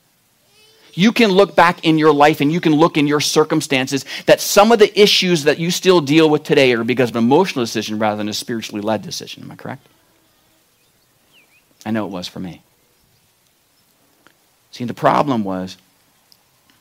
You 0.94 1.12
can 1.12 1.30
look 1.30 1.56
back 1.56 1.84
in 1.84 1.98
your 1.98 2.12
life 2.12 2.40
and 2.40 2.52
you 2.52 2.60
can 2.60 2.74
look 2.74 2.96
in 2.96 3.06
your 3.06 3.20
circumstances 3.20 4.04
that 4.26 4.40
some 4.40 4.72
of 4.72 4.78
the 4.78 5.00
issues 5.00 5.44
that 5.44 5.58
you 5.58 5.70
still 5.70 6.00
deal 6.00 6.28
with 6.28 6.42
today 6.42 6.72
are 6.72 6.84
because 6.84 7.10
of 7.10 7.16
an 7.16 7.24
emotional 7.24 7.64
decision 7.64 7.98
rather 7.98 8.16
than 8.16 8.28
a 8.28 8.34
spiritually 8.34 8.80
led 8.80 9.02
decision. 9.02 9.42
Am 9.42 9.50
I 9.50 9.56
correct? 9.56 9.86
I 11.84 11.90
know 11.90 12.04
it 12.06 12.10
was 12.10 12.28
for 12.28 12.40
me. 12.40 12.62
See, 14.70 14.84
the 14.84 14.94
problem 14.94 15.44
was, 15.44 15.76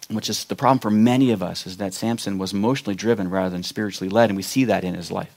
which 0.09 0.29
is 0.29 0.43
the 0.45 0.55
problem 0.55 0.79
for 0.79 0.91
many 0.91 1.31
of 1.31 1.41
us, 1.41 1.65
is 1.65 1.77
that 1.77 1.93
Samson 1.93 2.37
was 2.37 2.53
emotionally 2.53 2.95
driven 2.95 3.29
rather 3.29 3.49
than 3.49 3.63
spiritually 3.63 4.09
led, 4.09 4.29
and 4.29 4.37
we 4.37 4.43
see 4.43 4.65
that 4.65 4.83
in 4.83 4.93
his 4.93 5.11
life. 5.11 5.35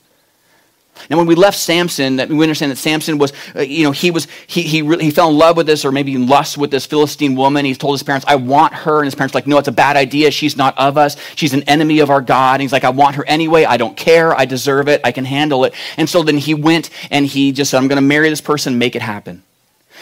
Now, 1.11 1.17
when 1.17 1.27
we 1.27 1.35
left 1.35 1.59
Samson, 1.59 2.17
we 2.17 2.43
understand 2.45 2.71
that 2.71 2.77
Samson 2.77 3.19
was, 3.19 3.33
uh, 3.57 3.61
you 3.61 3.83
know, 3.83 3.91
he 3.91 4.11
was 4.11 4.29
he 4.47 4.63
he 4.63 4.83
really, 4.83 5.05
he 5.05 5.11
fell 5.11 5.31
in 5.31 5.37
love 5.37 5.57
with 5.57 5.67
this, 5.67 5.85
or 5.85 5.91
maybe 5.91 6.15
in 6.15 6.27
lust 6.27 6.57
with 6.57 6.71
this 6.71 6.87
Philistine 6.87 7.35
woman. 7.35 7.65
He's 7.65 7.79
told 7.79 7.95
his 7.95 8.03
parents, 8.03 8.25
"I 8.29 8.37
want 8.37 8.73
her," 8.73 8.99
and 8.99 9.07
his 9.07 9.15
parents 9.15 9.35
were 9.35 9.39
like, 9.39 9.47
"No, 9.47 9.59
it's 9.59 9.69
a 9.69 9.73
bad 9.73 9.97
idea. 9.97 10.31
She's 10.31 10.57
not 10.57 10.79
of 10.79 10.97
us. 10.97 11.17
She's 11.35 11.55
an 11.55 11.63
enemy 11.65 12.01
of 12.01 12.11
our 12.11 12.21
God." 12.21 12.55
And 12.55 12.63
he's 12.63 12.73
like, 12.73 12.85
"I 12.85 12.91
want 12.91 13.17
her 13.17 13.25
anyway. 13.27 13.65
I 13.65 13.79
don't 13.79 13.97
care. 13.97 14.39
I 14.39 14.45
deserve 14.45 14.89
it. 14.89 15.01
I 15.03 15.13
can 15.13 15.25
handle 15.25 15.65
it." 15.65 15.75
And 15.97 16.09
so 16.09 16.23
then 16.23 16.37
he 16.39 16.55
went 16.55 16.91
and 17.11 17.27
he 17.27 17.53
just 17.53 17.71
said, 17.71 17.79
"I'm 17.79 17.89
going 17.89 17.97
to 17.97 18.03
marry 18.07 18.29
this 18.29 18.41
person, 18.41 18.79
make 18.79 18.95
it 18.95 19.03
happen." 19.03 19.43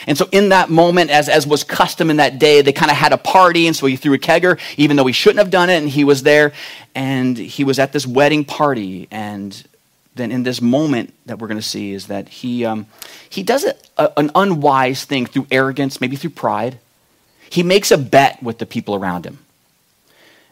And 0.06 0.16
so, 0.16 0.28
in 0.32 0.50
that 0.50 0.70
moment, 0.70 1.11
as, 1.11 1.28
as 1.28 1.47
was 1.47 1.64
custom 1.64 2.11
in 2.11 2.16
that 2.16 2.38
day, 2.38 2.62
they 2.62 2.73
kind 2.73 2.90
of 2.90 2.97
had 2.97 3.12
a 3.12 3.18
party. 3.18 3.66
And 3.66 3.76
so 3.76 3.87
he 3.87 3.97
threw 3.97 4.14
a 4.14 4.18
kegger, 4.18 4.59
even 4.76 4.97
though 4.97 5.06
he 5.06 5.12
shouldn't 5.12 5.38
have 5.38 5.50
done 5.50 5.70
it. 5.70 5.76
And 5.76 5.88
he 5.88 6.04
was 6.04 6.23
there. 6.23 6.52
And 6.94 7.37
he 7.37 7.64
was 7.64 7.78
at 7.78 7.92
this 7.92 8.06
wedding 8.06 8.44
party. 8.44 9.09
And 9.11 9.62
then 10.14 10.33
in 10.33 10.43
this 10.43 10.61
moment 10.61 11.14
that 11.26 11.38
we're 11.38 11.49
going 11.49 11.61
to 11.61 11.67
see 11.67 11.93
is 11.93 12.09
that 12.09 12.29
he, 12.29 12.64
um, 12.64 12.87
he 13.29 13.43
does 13.43 13.64
a, 13.64 13.75
a, 13.97 14.12
an 14.17 14.31
unwise 14.35 15.05
thing 15.05 15.26
through 15.26 15.47
arrogance, 15.50 16.00
maybe 16.00 16.17
through 16.17 16.31
pride. 16.31 16.79
He 17.49 17.62
makes 17.62 17.90
a 17.90 17.99
bet 17.99 18.43
with 18.43 18.59
the 18.59 18.67
people 18.67 18.95
around 18.95 19.25
him. 19.25 19.38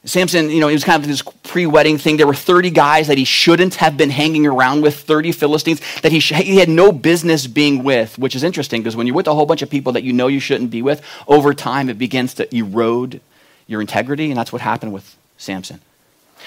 Samson, 0.05 0.49
you 0.49 0.61
know, 0.61 0.69
he 0.69 0.75
was 0.75 0.85
kind 0.85 1.03
of 1.03 1.09
this 1.09 1.23
pre 1.43 1.67
wedding 1.67 1.99
thing. 1.99 2.17
There 2.17 2.27
were 2.27 2.35
30 2.35 2.71
guys 2.71 3.09
that 3.09 3.19
he 3.19 3.25
shouldn't 3.25 3.75
have 3.77 3.97
been 3.97 4.11
hanging 4.11 4.47
around 4.47 4.83
with, 4.83 4.97
30 5.01 5.33
Philistines 5.33 5.81
that 6.03 6.13
he, 6.13 6.21
sh- 6.21 6.33
he 6.35 6.57
had 6.57 6.69
no 6.69 6.93
business 6.93 7.47
being 7.47 7.83
with, 7.83 8.17
which 8.19 8.37
is 8.37 8.45
interesting 8.45 8.81
because 8.81 8.97
when 8.97 9.07
you're 9.07 9.17
with 9.17 9.27
a 9.27 9.35
whole 9.35 9.47
bunch 9.47 9.61
of 9.61 9.69
people 9.69 9.93
that 9.93 10.05
you 10.05 10.13
know 10.13 10.29
you 10.29 10.41
shouldn't 10.41 10.71
be 10.71 10.83
with, 10.83 11.03
over 11.27 11.53
time 11.53 11.91
it 11.91 11.99
begins 11.99 12.35
to 12.35 12.57
erode 12.57 13.21
your 13.67 13.81
integrity, 13.81 14.31
and 14.31 14.39
that's 14.39 14.53
what 14.53 14.63
happened 14.63 14.93
with 14.93 15.17
Samson. 15.37 15.81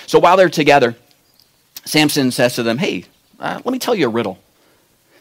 So 0.07 0.17
while 0.17 0.37
they're 0.37 0.49
together, 0.49 0.95
Samson 1.85 2.31
says 2.31 2.55
to 2.55 2.63
them, 2.63 2.77
Hey, 2.77 3.05
uh, 3.39 3.61
let 3.63 3.71
me 3.71 3.79
tell 3.79 3.95
you 3.95 4.07
a 4.07 4.09
riddle. 4.09 4.37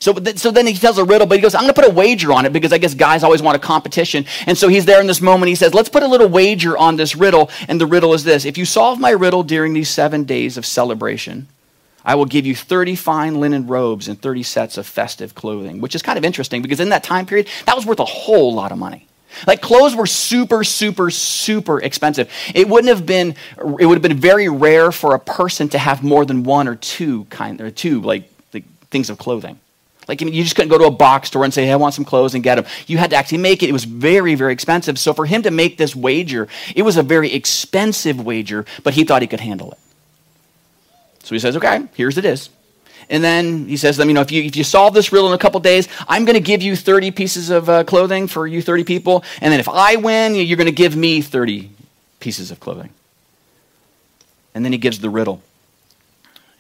So, 0.00 0.14
so 0.36 0.50
then 0.50 0.66
he 0.66 0.74
tells 0.74 0.96
a 0.96 1.04
riddle, 1.04 1.26
but 1.26 1.36
he 1.36 1.42
goes, 1.42 1.54
I'm 1.54 1.60
going 1.60 1.74
to 1.74 1.80
put 1.80 1.88
a 1.88 1.92
wager 1.92 2.32
on 2.32 2.46
it 2.46 2.54
because 2.54 2.72
I 2.72 2.78
guess 2.78 2.94
guys 2.94 3.22
always 3.22 3.42
want 3.42 3.56
a 3.56 3.58
competition. 3.58 4.24
And 4.46 4.56
so 4.56 4.68
he's 4.68 4.86
there 4.86 4.98
in 4.98 5.06
this 5.06 5.20
moment. 5.20 5.50
He 5.50 5.54
says, 5.54 5.74
Let's 5.74 5.90
put 5.90 6.02
a 6.02 6.08
little 6.08 6.28
wager 6.28 6.76
on 6.76 6.96
this 6.96 7.14
riddle. 7.14 7.50
And 7.68 7.78
the 7.78 7.86
riddle 7.86 8.14
is 8.14 8.24
this 8.24 8.44
If 8.44 8.56
you 8.56 8.64
solve 8.64 8.98
my 8.98 9.10
riddle 9.10 9.42
during 9.42 9.74
these 9.74 9.90
seven 9.90 10.24
days 10.24 10.56
of 10.56 10.64
celebration, 10.64 11.48
I 12.02 12.14
will 12.14 12.24
give 12.24 12.46
you 12.46 12.54
30 12.54 12.96
fine 12.96 13.40
linen 13.40 13.66
robes 13.66 14.08
and 14.08 14.20
30 14.20 14.42
sets 14.42 14.78
of 14.78 14.86
festive 14.86 15.34
clothing, 15.34 15.82
which 15.82 15.94
is 15.94 16.02
kind 16.02 16.16
of 16.16 16.24
interesting 16.24 16.62
because 16.62 16.80
in 16.80 16.88
that 16.88 17.04
time 17.04 17.26
period, 17.26 17.48
that 17.66 17.76
was 17.76 17.84
worth 17.84 18.00
a 18.00 18.06
whole 18.06 18.54
lot 18.54 18.72
of 18.72 18.78
money. 18.78 19.06
Like 19.46 19.60
clothes 19.60 19.94
were 19.94 20.06
super, 20.06 20.64
super, 20.64 21.10
super 21.10 21.80
expensive. 21.80 22.30
It 22.54 22.68
wouldn't 22.68 22.88
have 22.88 23.06
been, 23.06 23.34
it 23.58 23.86
would 23.86 23.94
have 23.94 24.02
been 24.02 24.18
very 24.18 24.48
rare 24.48 24.92
for 24.92 25.14
a 25.14 25.18
person 25.18 25.68
to 25.70 25.78
have 25.78 26.02
more 26.02 26.24
than 26.24 26.42
one 26.44 26.68
or 26.68 26.76
two 26.76 27.24
kind, 27.24 27.60
or 27.60 27.70
two 27.70 28.00
like, 28.00 28.30
like 28.52 28.64
things 28.90 29.10
of 29.10 29.18
clothing. 29.18 29.58
Like, 30.08 30.20
you 30.20 30.42
just 30.42 30.56
couldn't 30.56 30.70
go 30.70 30.78
to 30.78 30.86
a 30.86 30.90
box 30.90 31.28
store 31.28 31.44
and 31.44 31.54
say, 31.54 31.66
hey, 31.66 31.72
I 31.72 31.76
want 31.76 31.94
some 31.94 32.04
clothes 32.04 32.34
and 32.34 32.42
get 32.42 32.56
them. 32.56 32.64
You 32.88 32.98
had 32.98 33.10
to 33.10 33.16
actually 33.16 33.38
make 33.38 33.62
it. 33.62 33.68
It 33.68 33.72
was 33.72 33.84
very, 33.84 34.34
very 34.34 34.52
expensive. 34.52 34.98
So 34.98 35.14
for 35.14 35.24
him 35.24 35.42
to 35.42 35.52
make 35.52 35.78
this 35.78 35.94
wager, 35.94 36.48
it 36.74 36.82
was 36.82 36.96
a 36.96 37.02
very 37.04 37.32
expensive 37.32 38.20
wager, 38.20 38.64
but 38.82 38.94
he 38.94 39.04
thought 39.04 39.22
he 39.22 39.28
could 39.28 39.40
handle 39.40 39.70
it. 39.70 39.78
So 41.22 41.34
he 41.34 41.38
says, 41.38 41.56
okay, 41.56 41.84
here's 41.94 42.18
it 42.18 42.24
is. 42.24 42.50
And 43.10 43.24
then 43.24 43.66
he 43.66 43.76
says 43.76 43.96
to 43.96 43.98
them, 44.02 44.08
you 44.08 44.14
know, 44.14 44.20
if 44.20 44.30
you, 44.30 44.42
if 44.44 44.54
you 44.56 44.62
solve 44.62 44.94
this 44.94 45.12
riddle 45.12 45.28
in 45.28 45.34
a 45.34 45.38
couple 45.38 45.58
days, 45.58 45.88
I'm 46.08 46.24
going 46.24 46.34
to 46.34 46.40
give 46.40 46.62
you 46.62 46.76
30 46.76 47.10
pieces 47.10 47.50
of 47.50 47.68
uh, 47.68 47.82
clothing 47.82 48.28
for 48.28 48.46
you 48.46 48.62
30 48.62 48.84
people. 48.84 49.24
And 49.40 49.52
then 49.52 49.58
if 49.58 49.68
I 49.68 49.96
win, 49.96 50.36
you're 50.36 50.56
going 50.56 50.66
to 50.66 50.72
give 50.72 50.94
me 50.94 51.20
30 51.20 51.70
pieces 52.20 52.52
of 52.52 52.60
clothing. 52.60 52.90
And 54.54 54.64
then 54.64 54.72
he 54.72 54.78
gives 54.78 55.00
the 55.00 55.10
riddle. 55.10 55.42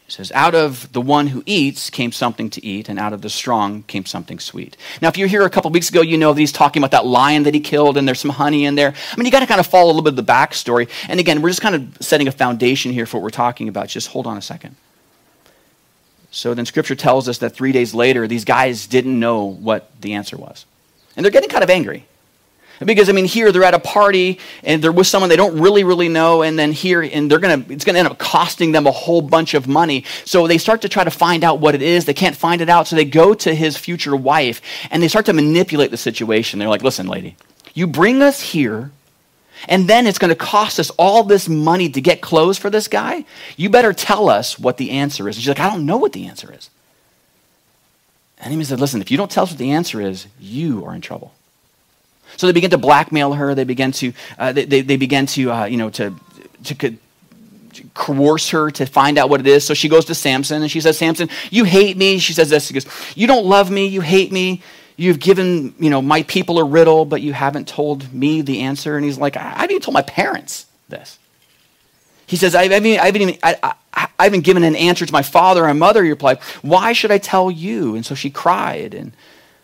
He 0.06 0.12
says, 0.12 0.32
Out 0.32 0.56
of 0.56 0.92
the 0.92 1.00
one 1.00 1.28
who 1.28 1.44
eats 1.46 1.88
came 1.88 2.10
something 2.10 2.50
to 2.50 2.64
eat, 2.64 2.88
and 2.88 2.98
out 2.98 3.12
of 3.12 3.22
the 3.22 3.30
strong 3.30 3.84
came 3.84 4.04
something 4.04 4.40
sweet. 4.40 4.76
Now, 5.00 5.06
if 5.06 5.16
you're 5.16 5.28
here 5.28 5.42
a 5.44 5.50
couple 5.50 5.70
weeks 5.70 5.88
ago, 5.88 6.00
you 6.00 6.18
know 6.18 6.32
that 6.32 6.40
he's 6.40 6.50
talking 6.50 6.82
about 6.82 6.90
that 6.90 7.06
lion 7.06 7.44
that 7.44 7.54
he 7.54 7.60
killed, 7.60 7.96
and 7.96 8.08
there's 8.08 8.18
some 8.18 8.32
honey 8.32 8.64
in 8.64 8.74
there. 8.74 8.92
I 9.12 9.16
mean, 9.16 9.24
you 9.24 9.30
got 9.30 9.40
to 9.40 9.46
kind 9.46 9.60
of 9.60 9.68
follow 9.68 9.86
a 9.86 9.92
little 9.92 10.02
bit 10.02 10.18
of 10.18 10.26
the 10.26 10.32
backstory. 10.32 10.88
And 11.08 11.20
again, 11.20 11.42
we're 11.42 11.50
just 11.50 11.62
kind 11.62 11.76
of 11.76 11.98
setting 12.00 12.26
a 12.26 12.32
foundation 12.32 12.90
here 12.90 13.06
for 13.06 13.18
what 13.18 13.22
we're 13.22 13.30
talking 13.30 13.68
about. 13.68 13.86
Just 13.86 14.08
hold 14.08 14.26
on 14.26 14.36
a 14.36 14.42
second. 14.42 14.74
So 16.30 16.54
then 16.54 16.64
scripture 16.66 16.94
tells 16.94 17.28
us 17.28 17.38
that 17.38 17.50
three 17.50 17.72
days 17.72 17.92
later, 17.94 18.26
these 18.26 18.44
guys 18.44 18.86
didn't 18.86 19.18
know 19.18 19.44
what 19.44 19.90
the 20.00 20.14
answer 20.14 20.36
was. 20.36 20.64
And 21.16 21.24
they're 21.24 21.32
getting 21.32 21.50
kind 21.50 21.64
of 21.64 21.70
angry. 21.70 22.06
Because 22.82 23.10
I 23.10 23.12
mean, 23.12 23.26
here 23.26 23.52
they're 23.52 23.64
at 23.64 23.74
a 23.74 23.78
party 23.78 24.38
and 24.64 24.82
they're 24.82 24.92
with 24.92 25.06
someone 25.06 25.28
they 25.28 25.36
don't 25.36 25.60
really, 25.60 25.84
really 25.84 26.08
know, 26.08 26.42
and 26.42 26.58
then 26.58 26.72
here 26.72 27.02
and 27.02 27.30
they're 27.30 27.38
gonna 27.38 27.62
it's 27.68 27.84
gonna 27.84 27.98
end 27.98 28.08
up 28.08 28.18
costing 28.18 28.72
them 28.72 28.86
a 28.86 28.90
whole 28.90 29.20
bunch 29.20 29.52
of 29.52 29.68
money. 29.68 30.04
So 30.24 30.46
they 30.46 30.56
start 30.56 30.80
to 30.82 30.88
try 30.88 31.04
to 31.04 31.10
find 31.10 31.44
out 31.44 31.60
what 31.60 31.74
it 31.74 31.82
is. 31.82 32.06
They 32.06 32.14
can't 32.14 32.34
find 32.34 32.62
it 32.62 32.70
out, 32.70 32.88
so 32.88 32.96
they 32.96 33.04
go 33.04 33.34
to 33.34 33.54
his 33.54 33.76
future 33.76 34.16
wife 34.16 34.62
and 34.90 35.02
they 35.02 35.08
start 35.08 35.26
to 35.26 35.34
manipulate 35.34 35.90
the 35.90 35.98
situation. 35.98 36.58
They're 36.58 36.68
like, 36.68 36.82
"Listen, 36.82 37.06
lady, 37.06 37.36
you 37.74 37.86
bring 37.86 38.22
us 38.22 38.40
here." 38.40 38.92
And 39.68 39.88
then 39.88 40.06
it's 40.06 40.18
going 40.18 40.30
to 40.30 40.34
cost 40.34 40.78
us 40.78 40.90
all 40.90 41.22
this 41.22 41.48
money 41.48 41.88
to 41.90 42.00
get 42.00 42.20
clothes 42.20 42.58
for 42.58 42.70
this 42.70 42.88
guy. 42.88 43.24
You 43.56 43.68
better 43.70 43.92
tell 43.92 44.28
us 44.28 44.58
what 44.58 44.76
the 44.76 44.90
answer 44.92 45.28
is. 45.28 45.36
And 45.36 45.42
she's 45.42 45.48
like, 45.48 45.60
I 45.60 45.70
don't 45.70 45.86
know 45.86 45.98
what 45.98 46.12
the 46.12 46.26
answer 46.26 46.52
is. 46.52 46.70
And 48.38 48.54
he 48.54 48.64
said, 48.64 48.80
Listen, 48.80 49.00
if 49.00 49.10
you 49.10 49.16
don't 49.16 49.30
tell 49.30 49.44
us 49.44 49.50
what 49.50 49.58
the 49.58 49.72
answer 49.72 50.00
is, 50.00 50.26
you 50.40 50.84
are 50.86 50.94
in 50.94 51.00
trouble. 51.00 51.34
So 52.36 52.46
they 52.46 52.52
begin 52.52 52.70
to 52.70 52.78
blackmail 52.78 53.34
her. 53.34 53.54
They 53.54 53.64
begin 53.64 53.92
to, 53.92 54.12
uh, 54.38 54.52
they, 54.52 54.64
they, 54.64 54.80
they, 54.80 54.96
begin 54.96 55.26
to, 55.26 55.52
uh, 55.52 55.64
you 55.66 55.76
know, 55.76 55.90
to, 55.90 56.14
to, 56.64 56.74
to 56.74 56.96
coerce 57.94 58.50
her 58.50 58.70
to 58.70 58.86
find 58.86 59.18
out 59.18 59.28
what 59.28 59.40
it 59.40 59.46
is. 59.46 59.64
So 59.64 59.74
she 59.74 59.88
goes 59.88 60.06
to 60.06 60.14
Samson 60.14 60.62
and 60.62 60.70
she 60.70 60.80
says, 60.80 60.96
Samson, 60.96 61.28
you 61.50 61.64
hate 61.64 61.96
me. 61.96 62.18
She 62.18 62.32
says 62.32 62.48
this. 62.48 62.66
She 62.66 62.74
goes, 62.74 62.86
you 63.14 63.26
don't 63.26 63.44
love 63.44 63.70
me. 63.70 63.86
You 63.86 64.00
hate 64.00 64.32
me. 64.32 64.62
You've 65.00 65.18
given, 65.18 65.74
you 65.78 65.88
know, 65.88 66.02
my 66.02 66.24
people 66.24 66.58
a 66.58 66.64
riddle, 66.64 67.06
but 67.06 67.22
you 67.22 67.32
haven't 67.32 67.66
told 67.66 68.12
me 68.12 68.42
the 68.42 68.60
answer. 68.60 68.96
And 68.96 69.04
he's 69.06 69.16
like, 69.16 69.34
I, 69.34 69.40
haven't 69.40 69.70
even 69.70 69.80
told 69.80 69.94
my 69.94 70.02
parents 70.02 70.66
this. 70.90 71.18
He 72.26 72.36
says, 72.36 72.54
I 72.54 72.64
haven't, 72.64 73.00
I 73.00 73.06
haven't 73.06 73.22
even, 73.22 73.38
I, 73.42 73.56
I, 73.94 74.08
I 74.18 74.24
haven't 74.24 74.44
given 74.44 74.62
an 74.62 74.76
answer 74.76 75.06
to 75.06 75.12
my 75.12 75.22
father 75.22 75.64
and 75.64 75.78
mother. 75.78 76.04
He 76.04 76.10
replied, 76.10 76.38
why 76.60 76.92
should 76.92 77.10
I 77.10 77.16
tell 77.16 77.50
you? 77.50 77.94
And 77.94 78.04
so 78.04 78.14
she 78.14 78.28
cried 78.28 78.92
and 78.92 79.12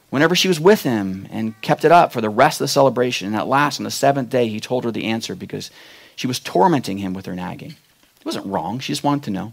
whenever 0.09 0.35
she 0.35 0.49
was 0.49 0.59
with 0.59 0.85
him 0.85 1.29
and 1.31 1.61
kept 1.61 1.85
it 1.85 1.93
up 1.93 2.15
for 2.15 2.23
the 2.23 2.31
rest 2.31 2.59
of 2.59 2.65
the 2.65 2.69
celebration. 2.69 3.27
And 3.27 3.37
at 3.37 3.47
last, 3.47 3.79
on 3.79 3.85
the 3.85 3.91
seventh 3.91 4.31
day, 4.31 4.49
he 4.49 4.59
told 4.59 4.85
her 4.85 4.91
the 4.91 5.05
answer 5.05 5.35
because 5.35 5.71
she 6.15 6.27
was 6.27 6.41
tormenting 6.41 6.97
him 6.97 7.13
with 7.13 7.27
her 7.27 7.35
nagging. 7.35 7.73
It 8.21 8.25
wasn't 8.25 8.47
wrong, 8.47 8.79
she 8.79 8.91
just 8.91 9.05
wanted 9.05 9.25
to 9.25 9.31
know. 9.33 9.53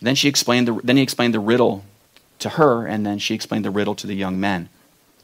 Then, 0.00 0.14
she 0.14 0.28
explained 0.28 0.68
the, 0.68 0.80
then 0.84 0.98
he 0.98 1.02
explained 1.02 1.34
the 1.34 1.40
riddle 1.40 1.82
to 2.38 2.50
her, 2.50 2.86
and 2.86 3.04
then 3.06 3.18
she 3.18 3.34
explained 3.34 3.64
the 3.64 3.70
riddle 3.70 3.94
to 3.96 4.06
the 4.06 4.14
young 4.14 4.38
men. 4.38 4.68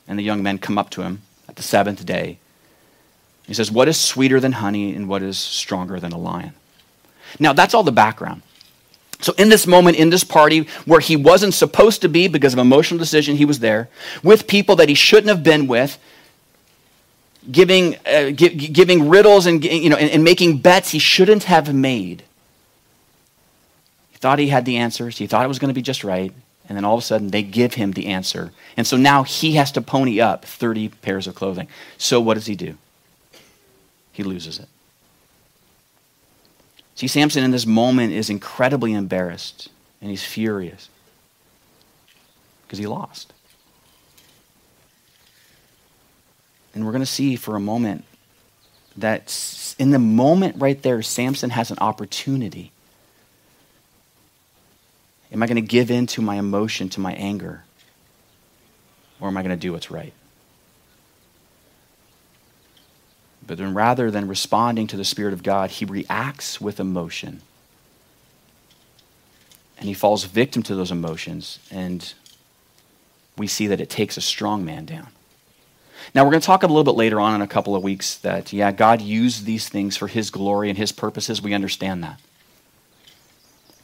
And 0.08 0.18
the 0.18 0.22
young 0.22 0.42
men 0.42 0.58
come 0.58 0.78
up 0.78 0.90
to 0.90 1.02
him 1.02 1.22
at 1.48 1.56
the 1.56 1.62
seventh 1.62 2.04
day. 2.04 2.38
He 3.46 3.54
says, 3.54 3.70
What 3.70 3.88
is 3.88 3.98
sweeter 3.98 4.40
than 4.40 4.52
honey, 4.52 4.94
and 4.94 5.08
what 5.08 5.22
is 5.22 5.38
stronger 5.38 6.00
than 6.00 6.12
a 6.12 6.18
lion? 6.18 6.54
Now, 7.38 7.52
that's 7.52 7.74
all 7.74 7.82
the 7.82 7.92
background. 7.92 8.42
So, 9.20 9.32
in 9.38 9.48
this 9.48 9.66
moment, 9.66 9.96
in 9.96 10.10
this 10.10 10.24
party 10.24 10.66
where 10.84 11.00
he 11.00 11.14
wasn't 11.16 11.54
supposed 11.54 12.02
to 12.02 12.08
be 12.08 12.26
because 12.28 12.52
of 12.52 12.58
emotional 12.58 12.98
decision, 12.98 13.36
he 13.36 13.44
was 13.44 13.60
there 13.60 13.88
with 14.22 14.48
people 14.48 14.76
that 14.76 14.88
he 14.88 14.94
shouldn't 14.94 15.28
have 15.28 15.44
been 15.44 15.68
with, 15.68 15.98
giving, 17.50 17.96
uh, 18.06 18.30
gi- 18.30 18.68
giving 18.68 19.08
riddles 19.08 19.46
and, 19.46 19.64
you 19.64 19.88
know, 19.88 19.96
and, 19.96 20.10
and 20.10 20.24
making 20.24 20.58
bets 20.58 20.90
he 20.90 20.98
shouldn't 20.98 21.44
have 21.44 21.72
made. 21.72 22.24
He 24.10 24.18
thought 24.18 24.40
he 24.40 24.48
had 24.48 24.64
the 24.64 24.76
answers, 24.76 25.18
he 25.18 25.28
thought 25.28 25.44
it 25.44 25.48
was 25.48 25.60
going 25.60 25.70
to 25.70 25.74
be 25.74 25.82
just 25.82 26.02
right, 26.02 26.32
and 26.68 26.76
then 26.76 26.84
all 26.84 26.94
of 26.94 27.00
a 27.00 27.02
sudden 27.02 27.28
they 27.28 27.42
give 27.42 27.74
him 27.74 27.92
the 27.92 28.06
answer. 28.06 28.52
And 28.76 28.86
so 28.86 28.96
now 28.96 29.22
he 29.22 29.52
has 29.52 29.72
to 29.72 29.82
pony 29.82 30.20
up 30.20 30.44
30 30.44 30.88
pairs 30.88 31.26
of 31.26 31.34
clothing. 31.34 31.68
So, 31.98 32.20
what 32.20 32.34
does 32.34 32.46
he 32.46 32.54
do? 32.54 32.76
He 34.12 34.22
loses 34.22 34.58
it. 34.58 34.68
See, 36.94 37.06
Samson 37.06 37.42
in 37.42 37.50
this 37.50 37.66
moment 37.66 38.12
is 38.12 38.30
incredibly 38.30 38.92
embarrassed 38.92 39.70
and 40.00 40.10
he's 40.10 40.24
furious 40.24 40.88
because 42.62 42.78
he 42.78 42.86
lost. 42.86 43.32
And 46.74 46.84
we're 46.84 46.92
going 46.92 47.02
to 47.02 47.06
see 47.06 47.36
for 47.36 47.56
a 47.56 47.60
moment 47.60 48.04
that 48.96 49.74
in 49.78 49.90
the 49.90 49.98
moment 49.98 50.56
right 50.58 50.80
there, 50.82 51.02
Samson 51.02 51.50
has 51.50 51.70
an 51.70 51.78
opportunity. 51.80 52.72
Am 55.32 55.42
I 55.42 55.46
going 55.46 55.56
to 55.56 55.62
give 55.62 55.90
in 55.90 56.06
to 56.08 56.22
my 56.22 56.36
emotion, 56.36 56.88
to 56.90 57.00
my 57.00 57.14
anger? 57.14 57.64
Or 59.18 59.28
am 59.28 59.36
I 59.36 59.42
going 59.42 59.56
to 59.56 59.60
do 59.60 59.72
what's 59.72 59.90
right? 59.90 60.12
But 63.46 63.58
then 63.58 63.74
rather 63.74 64.10
than 64.10 64.28
responding 64.28 64.86
to 64.88 64.96
the 64.96 65.04
Spirit 65.04 65.32
of 65.32 65.42
God, 65.42 65.70
he 65.70 65.84
reacts 65.84 66.60
with 66.60 66.78
emotion. 66.78 67.40
And 69.78 69.88
he 69.88 69.94
falls 69.94 70.24
victim 70.24 70.62
to 70.64 70.74
those 70.74 70.92
emotions. 70.92 71.58
And 71.70 72.12
we 73.36 73.46
see 73.46 73.66
that 73.68 73.80
it 73.80 73.90
takes 73.90 74.16
a 74.16 74.20
strong 74.20 74.64
man 74.64 74.84
down. 74.84 75.08
Now, 76.14 76.24
we're 76.24 76.32
going 76.32 76.40
to 76.40 76.46
talk 76.46 76.62
a 76.62 76.66
little 76.66 76.84
bit 76.84 76.94
later 76.94 77.20
on 77.20 77.34
in 77.34 77.42
a 77.42 77.46
couple 77.46 77.74
of 77.74 77.82
weeks 77.82 78.16
that, 78.18 78.52
yeah, 78.52 78.70
God 78.70 79.00
used 79.00 79.44
these 79.44 79.68
things 79.68 79.96
for 79.96 80.08
his 80.08 80.30
glory 80.30 80.68
and 80.68 80.76
his 80.76 80.92
purposes. 80.92 81.40
We 81.40 81.54
understand 81.54 82.02
that. 82.04 82.20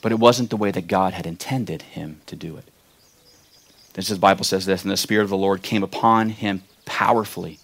But 0.01 0.13
it 0.13 0.19
wasn't 0.19 0.51
the 0.51 0.57
way 0.57 0.71
that 0.71 0.87
God 0.87 1.13
had 1.13 1.27
intended 1.27 1.83
him 1.83 2.21
to 2.27 2.37
do 2.37 2.57
it. 2.57 2.65
This 3.95 4.11
is 4.11 4.17
the 4.17 4.21
Bible 4.21 4.45
says 4.45 4.65
this, 4.65 4.83
and 4.83 4.91
the 4.91 4.97
Spirit 4.97 5.25
of 5.25 5.31
the 5.31 5.37
Lord 5.37 5.63
came 5.63 5.83
upon 5.83 6.31
him 6.31 6.63
powerfully 6.85 7.59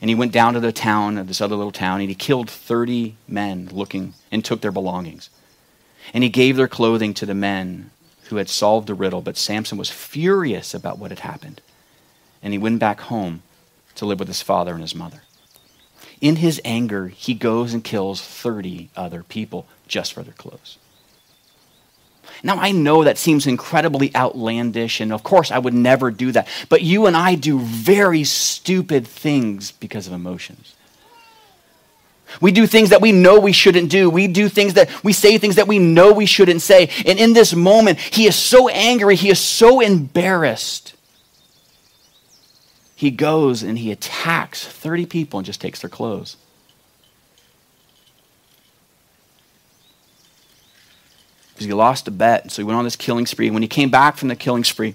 and 0.00 0.08
he 0.08 0.14
went 0.14 0.32
down 0.32 0.54
to 0.54 0.60
the 0.60 0.72
town 0.72 1.18
of 1.18 1.26
this 1.26 1.40
other 1.40 1.56
little 1.56 1.72
town, 1.72 2.00
and 2.00 2.08
he 2.08 2.14
killed 2.14 2.48
30 2.48 3.16
men 3.26 3.68
looking 3.72 4.14
and 4.30 4.44
took 4.44 4.60
their 4.60 4.72
belongings. 4.72 5.28
And 6.14 6.22
he 6.22 6.30
gave 6.30 6.56
their 6.56 6.68
clothing 6.68 7.14
to 7.14 7.26
the 7.26 7.34
men 7.34 7.90
who 8.24 8.36
had 8.36 8.48
solved 8.48 8.86
the 8.86 8.94
riddle. 8.94 9.20
But 9.20 9.36
Samson 9.36 9.76
was 9.76 9.90
furious 9.90 10.72
about 10.72 10.98
what 10.98 11.10
had 11.10 11.20
happened. 11.20 11.60
And 12.42 12.52
he 12.52 12.58
went 12.58 12.78
back 12.78 13.00
home 13.00 13.42
to 13.96 14.06
live 14.06 14.20
with 14.20 14.28
his 14.28 14.42
father 14.42 14.72
and 14.72 14.82
his 14.82 14.94
mother. 14.94 15.22
In 16.20 16.36
his 16.36 16.60
anger, 16.64 17.08
he 17.08 17.34
goes 17.34 17.74
and 17.74 17.82
kills 17.82 18.22
30 18.22 18.90
other 18.96 19.24
people 19.24 19.66
just 19.88 20.12
for 20.12 20.22
their 20.22 20.34
clothes. 20.34 20.78
Now, 22.42 22.56
I 22.56 22.72
know 22.72 23.04
that 23.04 23.18
seems 23.18 23.46
incredibly 23.46 24.14
outlandish, 24.14 25.00
and 25.00 25.12
of 25.12 25.22
course, 25.22 25.50
I 25.50 25.58
would 25.58 25.74
never 25.74 26.10
do 26.10 26.32
that. 26.32 26.48
But 26.68 26.82
you 26.82 27.06
and 27.06 27.16
I 27.16 27.34
do 27.34 27.58
very 27.58 28.24
stupid 28.24 29.06
things 29.06 29.72
because 29.72 30.06
of 30.06 30.12
emotions. 30.12 30.74
We 32.40 32.52
do 32.52 32.66
things 32.66 32.90
that 32.90 33.00
we 33.00 33.12
know 33.12 33.40
we 33.40 33.52
shouldn't 33.52 33.90
do. 33.90 34.10
We 34.10 34.26
do 34.26 34.48
things 34.48 34.74
that 34.74 34.90
we 35.02 35.12
say 35.12 35.38
things 35.38 35.56
that 35.56 35.66
we 35.66 35.78
know 35.78 36.12
we 36.12 36.26
shouldn't 36.26 36.62
say. 36.62 36.90
And 37.06 37.18
in 37.18 37.32
this 37.32 37.54
moment, 37.54 37.98
he 37.98 38.26
is 38.26 38.36
so 38.36 38.68
angry, 38.68 39.16
he 39.16 39.30
is 39.30 39.40
so 39.40 39.80
embarrassed. 39.80 40.94
He 42.94 43.10
goes 43.10 43.62
and 43.62 43.78
he 43.78 43.92
attacks 43.92 44.66
30 44.66 45.06
people 45.06 45.38
and 45.38 45.46
just 45.46 45.60
takes 45.60 45.80
their 45.80 45.90
clothes. 45.90 46.36
Because 51.58 51.66
he 51.66 51.72
lost 51.72 52.06
a 52.06 52.12
bet. 52.12 52.42
And 52.42 52.52
So 52.52 52.62
he 52.62 52.64
went 52.64 52.78
on 52.78 52.84
this 52.84 52.94
killing 52.94 53.26
spree. 53.26 53.50
When 53.50 53.62
he 53.62 53.68
came 53.68 53.90
back 53.90 54.16
from 54.16 54.28
the 54.28 54.36
killing 54.36 54.62
spree, 54.62 54.94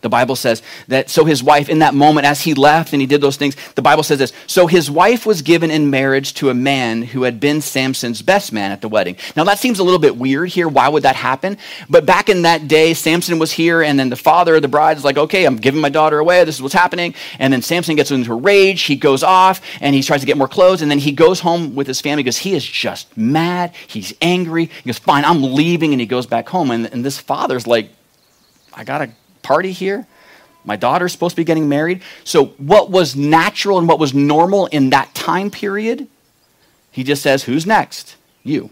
the 0.00 0.08
Bible 0.08 0.36
says 0.36 0.62
that 0.88 1.10
so 1.10 1.24
his 1.24 1.42
wife, 1.42 1.68
in 1.68 1.80
that 1.80 1.94
moment, 1.94 2.26
as 2.26 2.40
he 2.40 2.54
left 2.54 2.92
and 2.92 3.00
he 3.00 3.06
did 3.06 3.20
those 3.20 3.36
things, 3.36 3.56
the 3.74 3.82
Bible 3.82 4.02
says 4.02 4.18
this 4.18 4.32
so 4.46 4.66
his 4.66 4.90
wife 4.90 5.26
was 5.26 5.42
given 5.42 5.70
in 5.70 5.90
marriage 5.90 6.34
to 6.34 6.50
a 6.50 6.54
man 6.54 7.02
who 7.02 7.22
had 7.22 7.40
been 7.40 7.60
Samson's 7.60 8.22
best 8.22 8.52
man 8.52 8.72
at 8.72 8.80
the 8.80 8.88
wedding. 8.88 9.16
Now 9.36 9.44
that 9.44 9.58
seems 9.58 9.78
a 9.78 9.84
little 9.84 9.98
bit 9.98 10.16
weird 10.16 10.50
here. 10.50 10.68
Why 10.68 10.88
would 10.88 11.02
that 11.02 11.16
happen? 11.16 11.58
But 11.88 12.06
back 12.06 12.28
in 12.28 12.42
that 12.42 12.68
day, 12.68 12.94
Samson 12.94 13.38
was 13.38 13.52
here, 13.52 13.82
and 13.82 13.98
then 13.98 14.08
the 14.08 14.16
father 14.16 14.56
of 14.56 14.62
the 14.62 14.68
bride 14.68 14.96
is 14.96 15.04
like, 15.04 15.18
okay, 15.18 15.44
I'm 15.44 15.56
giving 15.56 15.80
my 15.80 15.88
daughter 15.88 16.18
away. 16.18 16.44
This 16.44 16.56
is 16.56 16.62
what's 16.62 16.74
happening. 16.74 17.14
And 17.38 17.52
then 17.52 17.62
Samson 17.62 17.96
gets 17.96 18.10
into 18.10 18.32
a 18.32 18.36
rage. 18.36 18.82
He 18.82 18.96
goes 18.96 19.22
off 19.22 19.60
and 19.80 19.94
he 19.94 20.02
tries 20.02 20.20
to 20.20 20.26
get 20.26 20.36
more 20.36 20.48
clothes, 20.48 20.82
and 20.82 20.90
then 20.90 20.98
he 20.98 21.12
goes 21.12 21.40
home 21.40 21.74
with 21.74 21.86
his 21.86 22.00
family 22.00 22.22
because 22.22 22.38
he 22.38 22.54
is 22.54 22.64
just 22.64 23.16
mad. 23.16 23.74
He's 23.86 24.14
angry. 24.20 24.66
He 24.66 24.86
goes, 24.86 24.98
fine, 24.98 25.24
I'm 25.24 25.42
leaving, 25.42 25.92
and 25.92 26.00
he 26.00 26.06
goes 26.06 26.26
back 26.26 26.48
home. 26.48 26.70
And, 26.70 26.86
and 26.86 27.04
this 27.04 27.18
father's 27.18 27.66
like, 27.66 27.90
I 28.74 28.84
gotta 28.84 29.10
party 29.46 29.72
here. 29.72 30.06
My 30.64 30.74
daughter's 30.74 31.12
supposed 31.12 31.36
to 31.36 31.40
be 31.40 31.44
getting 31.44 31.68
married. 31.68 32.02
So, 32.24 32.46
what 32.58 32.90
was 32.90 33.14
natural 33.14 33.78
and 33.78 33.86
what 33.86 34.00
was 34.00 34.12
normal 34.12 34.66
in 34.66 34.90
that 34.90 35.14
time 35.14 35.50
period, 35.50 36.08
he 36.90 37.04
just 37.04 37.22
says, 37.22 37.44
Who's 37.44 37.64
next? 37.64 38.16
You. 38.42 38.70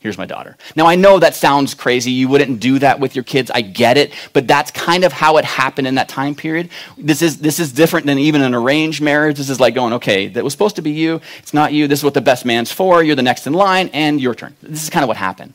Here's 0.00 0.16
my 0.16 0.24
daughter. 0.26 0.56
Now, 0.76 0.86
I 0.86 0.94
know 0.94 1.18
that 1.18 1.34
sounds 1.34 1.74
crazy. 1.74 2.12
You 2.12 2.28
wouldn't 2.28 2.60
do 2.60 2.78
that 2.78 3.00
with 3.00 3.16
your 3.16 3.24
kids. 3.24 3.50
I 3.50 3.60
get 3.60 3.96
it. 3.96 4.12
But 4.32 4.46
that's 4.46 4.70
kind 4.70 5.04
of 5.04 5.12
how 5.12 5.36
it 5.38 5.44
happened 5.44 5.88
in 5.88 5.96
that 5.96 6.08
time 6.08 6.34
period. 6.34 6.68
This 6.96 7.22
is, 7.22 7.38
this 7.38 7.58
is 7.58 7.72
different 7.72 8.06
than 8.06 8.18
even 8.18 8.40
an 8.42 8.54
arranged 8.54 9.02
marriage. 9.02 9.36
This 9.36 9.50
is 9.50 9.58
like 9.58 9.74
going, 9.74 9.94
okay, 9.94 10.28
that 10.28 10.44
was 10.44 10.52
supposed 10.52 10.76
to 10.76 10.82
be 10.82 10.92
you. 10.92 11.20
It's 11.38 11.52
not 11.52 11.72
you. 11.72 11.88
This 11.88 12.00
is 12.00 12.04
what 12.04 12.14
the 12.14 12.20
best 12.20 12.44
man's 12.44 12.70
for. 12.70 13.02
You're 13.02 13.16
the 13.16 13.22
next 13.22 13.46
in 13.46 13.52
line, 13.52 13.90
and 13.92 14.20
your 14.20 14.34
turn. 14.34 14.54
This 14.62 14.84
is 14.84 14.90
kind 14.90 15.02
of 15.02 15.08
what 15.08 15.16
happened. 15.16 15.54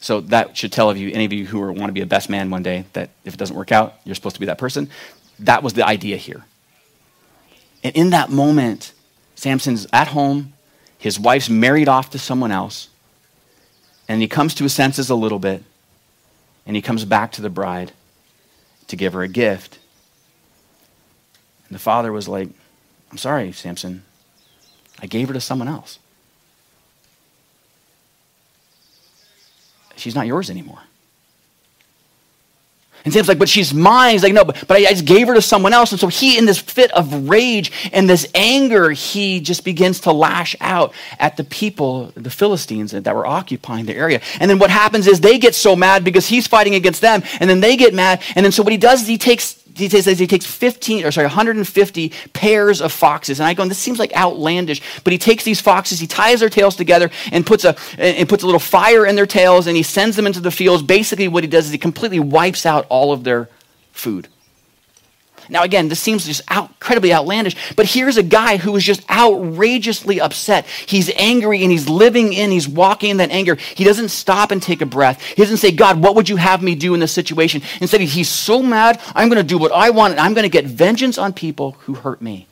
So 0.00 0.20
that 0.20 0.56
should 0.56 0.72
tell 0.72 0.90
of 0.90 0.96
you, 0.96 1.10
any 1.12 1.24
of 1.24 1.32
you 1.32 1.46
who 1.46 1.60
want 1.60 1.86
to 1.86 1.92
be 1.92 2.00
a 2.02 2.06
best 2.06 2.28
man 2.28 2.50
one 2.50 2.62
day, 2.62 2.84
that 2.92 3.10
if 3.24 3.34
it 3.34 3.36
doesn't 3.38 3.56
work 3.56 3.72
out, 3.72 3.94
you're 4.04 4.14
supposed 4.14 4.36
to 4.36 4.40
be 4.40 4.46
that 4.46 4.58
person. 4.58 4.90
That 5.40 5.62
was 5.62 5.72
the 5.72 5.86
idea 5.86 6.16
here. 6.16 6.44
And 7.82 7.94
in 7.96 8.10
that 8.10 8.30
moment, 8.30 8.92
Samson's 9.34 9.86
at 9.92 10.08
home, 10.08 10.52
his 10.98 11.18
wife's 11.18 11.48
married 11.48 11.88
off 11.88 12.10
to 12.10 12.18
someone 12.18 12.52
else, 12.52 12.88
and 14.08 14.20
he 14.20 14.28
comes 14.28 14.54
to 14.54 14.64
his 14.64 14.72
senses 14.72 15.10
a 15.10 15.14
little 15.14 15.38
bit, 15.38 15.62
and 16.66 16.76
he 16.76 16.82
comes 16.82 17.04
back 17.04 17.32
to 17.32 17.42
the 17.42 17.50
bride 17.50 17.92
to 18.88 18.96
give 18.96 19.12
her 19.12 19.22
a 19.22 19.28
gift. 19.28 19.78
And 21.68 21.74
the 21.74 21.80
father 21.80 22.12
was 22.12 22.28
like, 22.28 22.48
I'm 23.10 23.18
sorry, 23.18 23.52
Samson. 23.52 24.04
I 25.00 25.06
gave 25.06 25.28
her 25.28 25.34
to 25.34 25.40
someone 25.40 25.68
else. 25.68 25.98
She's 30.06 30.14
not 30.14 30.28
yours 30.28 30.50
anymore. 30.50 30.78
And 33.04 33.12
Sam's 33.12 33.26
like, 33.26 33.40
but 33.40 33.48
she's 33.48 33.74
mine. 33.74 34.12
He's 34.12 34.22
like, 34.22 34.32
no, 34.32 34.44
but, 34.44 34.64
but 34.68 34.76
I, 34.76 34.86
I, 34.86 34.90
just 34.90 35.04
gave 35.04 35.26
her 35.26 35.34
to 35.34 35.42
someone 35.42 35.72
else. 35.72 35.90
And 35.90 36.00
so 36.00 36.06
he, 36.06 36.38
in 36.38 36.44
this 36.44 36.58
fit 36.58 36.92
of 36.92 37.28
rage 37.28 37.72
and 37.92 38.08
this 38.08 38.28
anger, 38.34 38.90
he 38.90 39.40
just 39.40 39.64
begins 39.64 40.00
to 40.02 40.12
lash 40.12 40.54
out 40.60 40.92
at 41.18 41.36
the 41.36 41.42
people, 41.42 42.12
the 42.14 42.30
Philistines 42.30 42.92
that 42.92 43.14
were 43.14 43.26
occupying 43.26 43.86
the 43.86 43.96
area. 43.96 44.20
And 44.38 44.48
then 44.48 44.60
what 44.60 44.70
happens 44.70 45.08
is 45.08 45.20
they 45.20 45.38
get 45.38 45.56
so 45.56 45.74
mad 45.74 46.04
because 46.04 46.28
he's 46.28 46.46
fighting 46.46 46.76
against 46.76 47.00
them. 47.00 47.24
And 47.40 47.50
then 47.50 47.58
they 47.58 47.76
get 47.76 47.94
mad. 47.94 48.22
And 48.36 48.44
then 48.44 48.52
so 48.52 48.62
what 48.62 48.72
he 48.72 48.78
does 48.78 49.02
is 49.02 49.08
he 49.08 49.18
takes 49.18 49.55
he 49.76 49.88
says 49.88 50.18
he 50.18 50.26
takes 50.26 50.46
15 50.46 51.04
or 51.04 51.10
sorry 51.10 51.26
150 51.26 52.12
pairs 52.32 52.80
of 52.80 52.92
foxes. 52.92 53.40
And 53.40 53.46
i 53.46 53.54
go 53.54 53.62
and 53.62 53.70
this 53.70 53.78
seems 53.78 53.98
like 53.98 54.14
outlandish. 54.16 54.82
But 55.04 55.12
he 55.12 55.18
takes 55.18 55.44
these 55.44 55.60
foxes 55.60 55.98
he 55.98 56.06
ties 56.06 56.40
their 56.40 56.48
tails 56.48 56.76
together 56.76 57.10
and 57.32 57.46
puts 57.46 57.64
a 57.64 57.76
and 57.98 58.28
puts 58.28 58.42
a 58.42 58.46
little 58.46 58.60
fire 58.60 59.06
in 59.06 59.16
their 59.16 59.26
tails 59.26 59.66
and 59.66 59.76
he 59.76 59.82
sends 59.82 60.16
them 60.16 60.26
into 60.26 60.40
the 60.40 60.50
fields. 60.50 60.82
Basically 60.82 61.28
what 61.28 61.44
he 61.44 61.48
does 61.48 61.66
is 61.66 61.72
he 61.72 61.78
completely 61.78 62.20
wipes 62.20 62.66
out 62.66 62.86
all 62.88 63.12
of 63.12 63.24
their 63.24 63.48
food 63.92 64.28
now, 65.48 65.62
again, 65.62 65.88
this 65.88 66.00
seems 66.00 66.26
just 66.26 66.42
out, 66.48 66.70
incredibly 66.70 67.12
outlandish, 67.12 67.74
but 67.76 67.86
here's 67.86 68.16
a 68.16 68.22
guy 68.22 68.56
who 68.56 68.74
is 68.76 68.84
just 68.84 69.08
outrageously 69.10 70.20
upset. 70.20 70.66
He's 70.66 71.10
angry 71.16 71.62
and 71.62 71.70
he's 71.70 71.88
living 71.88 72.32
in, 72.32 72.50
he's 72.50 72.68
walking 72.68 73.10
in 73.10 73.16
that 73.18 73.30
anger. 73.30 73.56
He 73.56 73.84
doesn't 73.84 74.08
stop 74.08 74.50
and 74.50 74.62
take 74.62 74.82
a 74.82 74.86
breath. 74.86 75.22
He 75.22 75.42
doesn't 75.42 75.58
say, 75.58 75.70
God, 75.70 76.02
what 76.02 76.14
would 76.14 76.28
you 76.28 76.36
have 76.36 76.62
me 76.62 76.74
do 76.74 76.94
in 76.94 77.00
this 77.00 77.12
situation? 77.12 77.62
Instead, 77.80 78.00
he's 78.00 78.28
so 78.28 78.62
mad, 78.62 79.00
I'm 79.14 79.28
going 79.28 79.42
to 79.42 79.46
do 79.46 79.58
what 79.58 79.72
I 79.72 79.90
want 79.90 80.12
and 80.12 80.20
I'm 80.20 80.34
going 80.34 80.44
to 80.44 80.48
get 80.48 80.64
vengeance 80.64 81.18
on 81.18 81.32
people 81.32 81.72
who 81.80 81.94
hurt 81.94 82.20
me. 82.20 82.46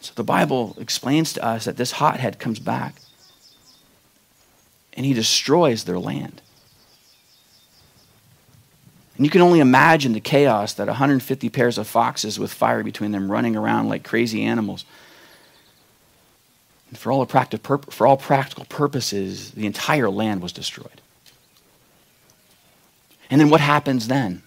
So 0.00 0.12
the 0.14 0.24
Bible 0.24 0.76
explains 0.80 1.32
to 1.34 1.44
us 1.44 1.64
that 1.64 1.76
this 1.76 1.92
hothead 1.92 2.38
comes 2.38 2.58
back 2.58 2.96
and 4.94 5.06
he 5.06 5.14
destroys 5.14 5.84
their 5.84 5.98
land. 5.98 6.42
And 9.16 9.26
you 9.26 9.30
can 9.30 9.42
only 9.42 9.60
imagine 9.60 10.12
the 10.12 10.20
chaos 10.20 10.74
that 10.74 10.86
150 10.86 11.48
pairs 11.50 11.78
of 11.78 11.86
foxes 11.86 12.38
with 12.38 12.52
fire 12.52 12.82
between 12.82 13.12
them 13.12 13.30
running 13.30 13.56
around 13.56 13.88
like 13.88 14.04
crazy 14.04 14.42
animals. 14.42 14.84
And 16.88 16.98
for 16.98 17.12
all, 17.12 17.24
for 17.26 18.06
all 18.06 18.16
practical 18.16 18.64
purposes, 18.66 19.52
the 19.52 19.66
entire 19.66 20.10
land 20.10 20.42
was 20.42 20.52
destroyed. 20.52 21.00
And 23.30 23.40
then 23.40 23.50
what 23.50 23.60
happens 23.60 24.08
then? 24.08 24.42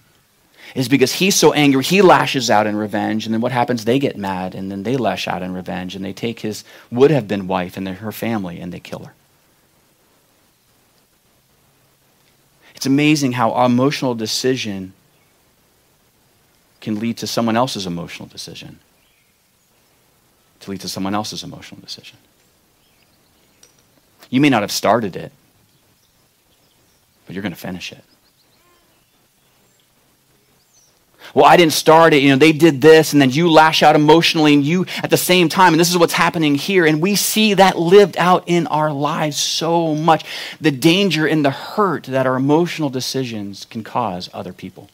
Is 0.75 0.89
because 0.89 1.13
he's 1.13 1.35
so 1.35 1.53
angry, 1.53 1.83
he 1.83 2.01
lashes 2.01 2.49
out 2.49 2.67
in 2.67 2.75
revenge. 2.75 3.25
And 3.25 3.33
then 3.33 3.41
what 3.41 3.51
happens? 3.51 3.85
They 3.85 3.97
get 3.97 4.17
mad, 4.17 4.55
and 4.55 4.71
then 4.71 4.83
they 4.83 4.97
lash 4.97 5.27
out 5.27 5.41
in 5.41 5.53
revenge, 5.53 5.95
and 5.95 6.03
they 6.03 6.13
take 6.13 6.41
his 6.41 6.63
would 6.91 7.11
have 7.11 7.27
been 7.27 7.47
wife 7.47 7.77
and 7.77 7.87
her 7.87 8.11
family, 8.11 8.59
and 8.59 8.71
they 8.71 8.79
kill 8.79 9.05
her. 9.05 9.13
It's 12.85 12.87
amazing 12.91 13.31
how 13.31 13.51
our 13.53 13.65
emotional 13.65 14.13
decision 14.13 14.93
can 16.81 16.99
lead 16.99 17.17
to 17.17 17.25
someone 17.25 17.57
else's 17.57 17.87
emotional 17.87 18.27
decision, 18.27 18.77
to 20.59 20.69
lead 20.69 20.81
to 20.81 20.87
someone 20.87 21.15
else's 21.15 21.41
emotional 21.41 21.81
decision. 21.81 22.19
You 24.29 24.39
may 24.39 24.51
not 24.51 24.61
have 24.61 24.71
started 24.71 25.15
it, 25.15 25.31
but 27.25 27.33
you're 27.33 27.41
going 27.41 27.53
to 27.53 27.59
finish 27.59 27.91
it. 27.91 28.03
Well, 31.33 31.45
I 31.45 31.57
didn't 31.57 31.73
start 31.73 32.13
it. 32.13 32.21
You 32.21 32.29
know, 32.29 32.37
they 32.37 32.51
did 32.51 32.81
this, 32.81 33.13
and 33.13 33.21
then 33.21 33.29
you 33.29 33.49
lash 33.49 33.83
out 33.83 33.95
emotionally, 33.95 34.53
and 34.53 34.63
you 34.63 34.85
at 35.03 35.09
the 35.09 35.17
same 35.17 35.49
time. 35.49 35.73
And 35.73 35.79
this 35.79 35.89
is 35.89 35.97
what's 35.97 36.13
happening 36.13 36.55
here. 36.55 36.85
And 36.85 37.01
we 37.01 37.15
see 37.15 37.53
that 37.55 37.77
lived 37.77 38.17
out 38.17 38.43
in 38.47 38.67
our 38.67 38.91
lives 38.91 39.37
so 39.37 39.95
much. 39.95 40.25
The 40.61 40.71
danger 40.71 41.25
and 41.25 41.43
the 41.43 41.51
hurt 41.51 42.03
that 42.03 42.25
our 42.27 42.35
emotional 42.35 42.89
decisions 42.89 43.65
can 43.65 43.83
cause 43.83 44.29
other 44.33 44.53
people. 44.53 44.89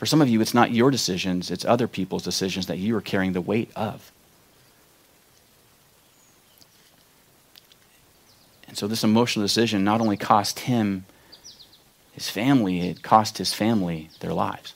For 0.00 0.06
some 0.06 0.22
of 0.22 0.30
you, 0.30 0.40
it's 0.40 0.54
not 0.54 0.70
your 0.70 0.90
decisions, 0.90 1.50
it's 1.50 1.64
other 1.66 1.86
people's 1.86 2.22
decisions 2.22 2.66
that 2.68 2.78
you 2.78 2.96
are 2.96 3.02
carrying 3.02 3.34
the 3.34 3.42
weight 3.42 3.70
of. 3.76 4.10
And 8.66 8.78
so 8.78 8.86
this 8.86 9.04
emotional 9.04 9.44
decision 9.44 9.84
not 9.84 10.00
only 10.00 10.16
cost 10.16 10.60
him 10.60 11.04
his 12.20 12.28
family, 12.28 12.90
it 12.90 13.02
cost 13.02 13.38
his 13.38 13.54
family 13.54 14.10
their 14.20 14.34
lives. 14.34 14.74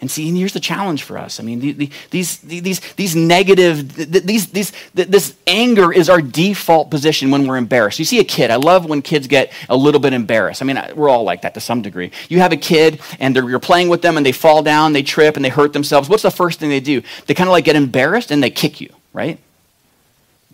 And 0.00 0.08
see, 0.08 0.28
and 0.28 0.36
here's 0.36 0.52
the 0.52 0.60
challenge 0.60 1.02
for 1.02 1.18
us. 1.18 1.40
I 1.40 1.42
mean, 1.42 1.58
the, 1.58 1.72
the, 1.72 1.90
these, 2.10 2.38
these, 2.38 2.80
these 2.94 3.16
negative, 3.16 3.94
these, 3.94 4.48
these, 4.50 4.72
this 4.94 5.34
anger 5.46 5.90
is 5.90 6.08
our 6.08 6.20
default 6.20 6.90
position 6.90 7.32
when 7.32 7.48
we're 7.48 7.56
embarrassed. 7.56 7.98
You 7.98 8.04
see 8.04 8.20
a 8.20 8.24
kid, 8.24 8.52
I 8.52 8.56
love 8.56 8.84
when 8.84 9.02
kids 9.02 9.26
get 9.26 9.52
a 9.68 9.76
little 9.76 10.00
bit 10.00 10.12
embarrassed. 10.12 10.62
I 10.62 10.66
mean, 10.66 10.80
we're 10.94 11.08
all 11.08 11.24
like 11.24 11.42
that 11.42 11.54
to 11.54 11.60
some 11.60 11.82
degree. 11.82 12.12
You 12.28 12.38
have 12.38 12.52
a 12.52 12.56
kid 12.56 13.00
and 13.18 13.34
you're 13.34 13.58
playing 13.58 13.88
with 13.88 14.02
them 14.02 14.16
and 14.16 14.24
they 14.24 14.32
fall 14.32 14.62
down, 14.62 14.92
they 14.92 15.02
trip, 15.02 15.34
and 15.34 15.44
they 15.44 15.48
hurt 15.48 15.72
themselves. 15.72 16.08
What's 16.08 16.22
the 16.22 16.30
first 16.30 16.60
thing 16.60 16.68
they 16.68 16.78
do? 16.78 17.02
They 17.26 17.34
kind 17.34 17.48
of 17.48 17.52
like 17.52 17.64
get 17.64 17.74
embarrassed 17.74 18.30
and 18.30 18.42
they 18.42 18.50
kick 18.50 18.80
you, 18.80 18.90
right? 19.12 19.40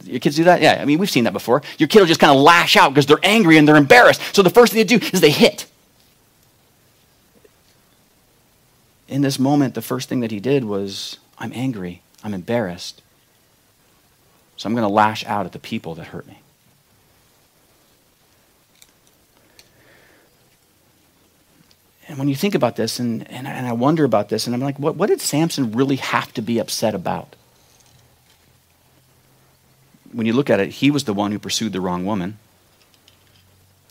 Your 0.05 0.21
kids 0.21 0.37
do 0.37 0.45
that? 0.45 0.61
Yeah, 0.61 0.79
I 0.81 0.85
mean, 0.85 0.99
we've 0.99 1.11
seen 1.11 1.25
that 1.25 1.33
before. 1.33 1.63
Your 1.79 1.89
kid 1.89 2.01
will 2.01 2.07
just 2.07 2.21
kind 2.21 2.35
of 2.35 2.41
lash 2.41 2.77
out 2.77 2.91
because 2.91 3.07
they're 3.07 3.19
angry 3.23 3.57
and 3.59 3.67
they're 3.67 3.77
embarrassed. 3.77 4.21
So 4.35 4.43
the 4.43 4.51
first 4.51 4.73
thing 4.73 4.81
they 4.81 4.99
do 4.99 5.05
is 5.13 5.21
they 5.21 5.31
hit. 5.31 5.67
In 9.09 9.21
this 9.21 9.39
moment, 9.39 9.75
the 9.75 9.83
first 9.83 10.09
thing 10.09 10.21
that 10.21 10.31
he 10.31 10.41
did 10.41 10.65
was, 10.65 11.19
I'm 11.39 11.53
angry, 11.55 12.03
I'm 12.25 12.33
embarrassed. 12.33 13.03
So 14.57 14.69
I'm 14.69 14.75
going 14.75 14.87
to 14.87 14.93
lash 14.93 15.25
out 15.27 15.45
at 15.45 15.53
the 15.53 15.59
people 15.59 15.95
that 15.97 16.07
hurt 16.07 16.27
me. 16.27 16.39
And 22.09 22.19
when 22.19 22.29
you 22.29 22.35
think 22.35 22.55
about 22.55 22.77
this, 22.77 22.99
and, 22.99 23.29
and, 23.31 23.47
and 23.47 23.67
I 23.67 23.73
wonder 23.73 24.05
about 24.05 24.29
this, 24.29 24.47
and 24.47 24.55
I'm 24.55 24.61
like, 24.61 24.79
what, 24.79 24.97
what 24.97 25.09
did 25.09 25.21
Samson 25.21 25.73
really 25.73 25.97
have 25.97 26.33
to 26.35 26.43
be 26.43 26.59
upset 26.59 26.95
about? 26.95 27.37
When 30.23 30.27
you 30.29 30.35
look 30.35 30.51
at 30.51 30.61
it, 30.61 30.71
he 30.71 30.89
was 30.89 31.03
the 31.03 31.13
one 31.13 31.33
who 31.33 31.39
pursued 31.41 31.73
the 31.73 31.81
wrong 31.81 32.07
woman. 32.07 32.39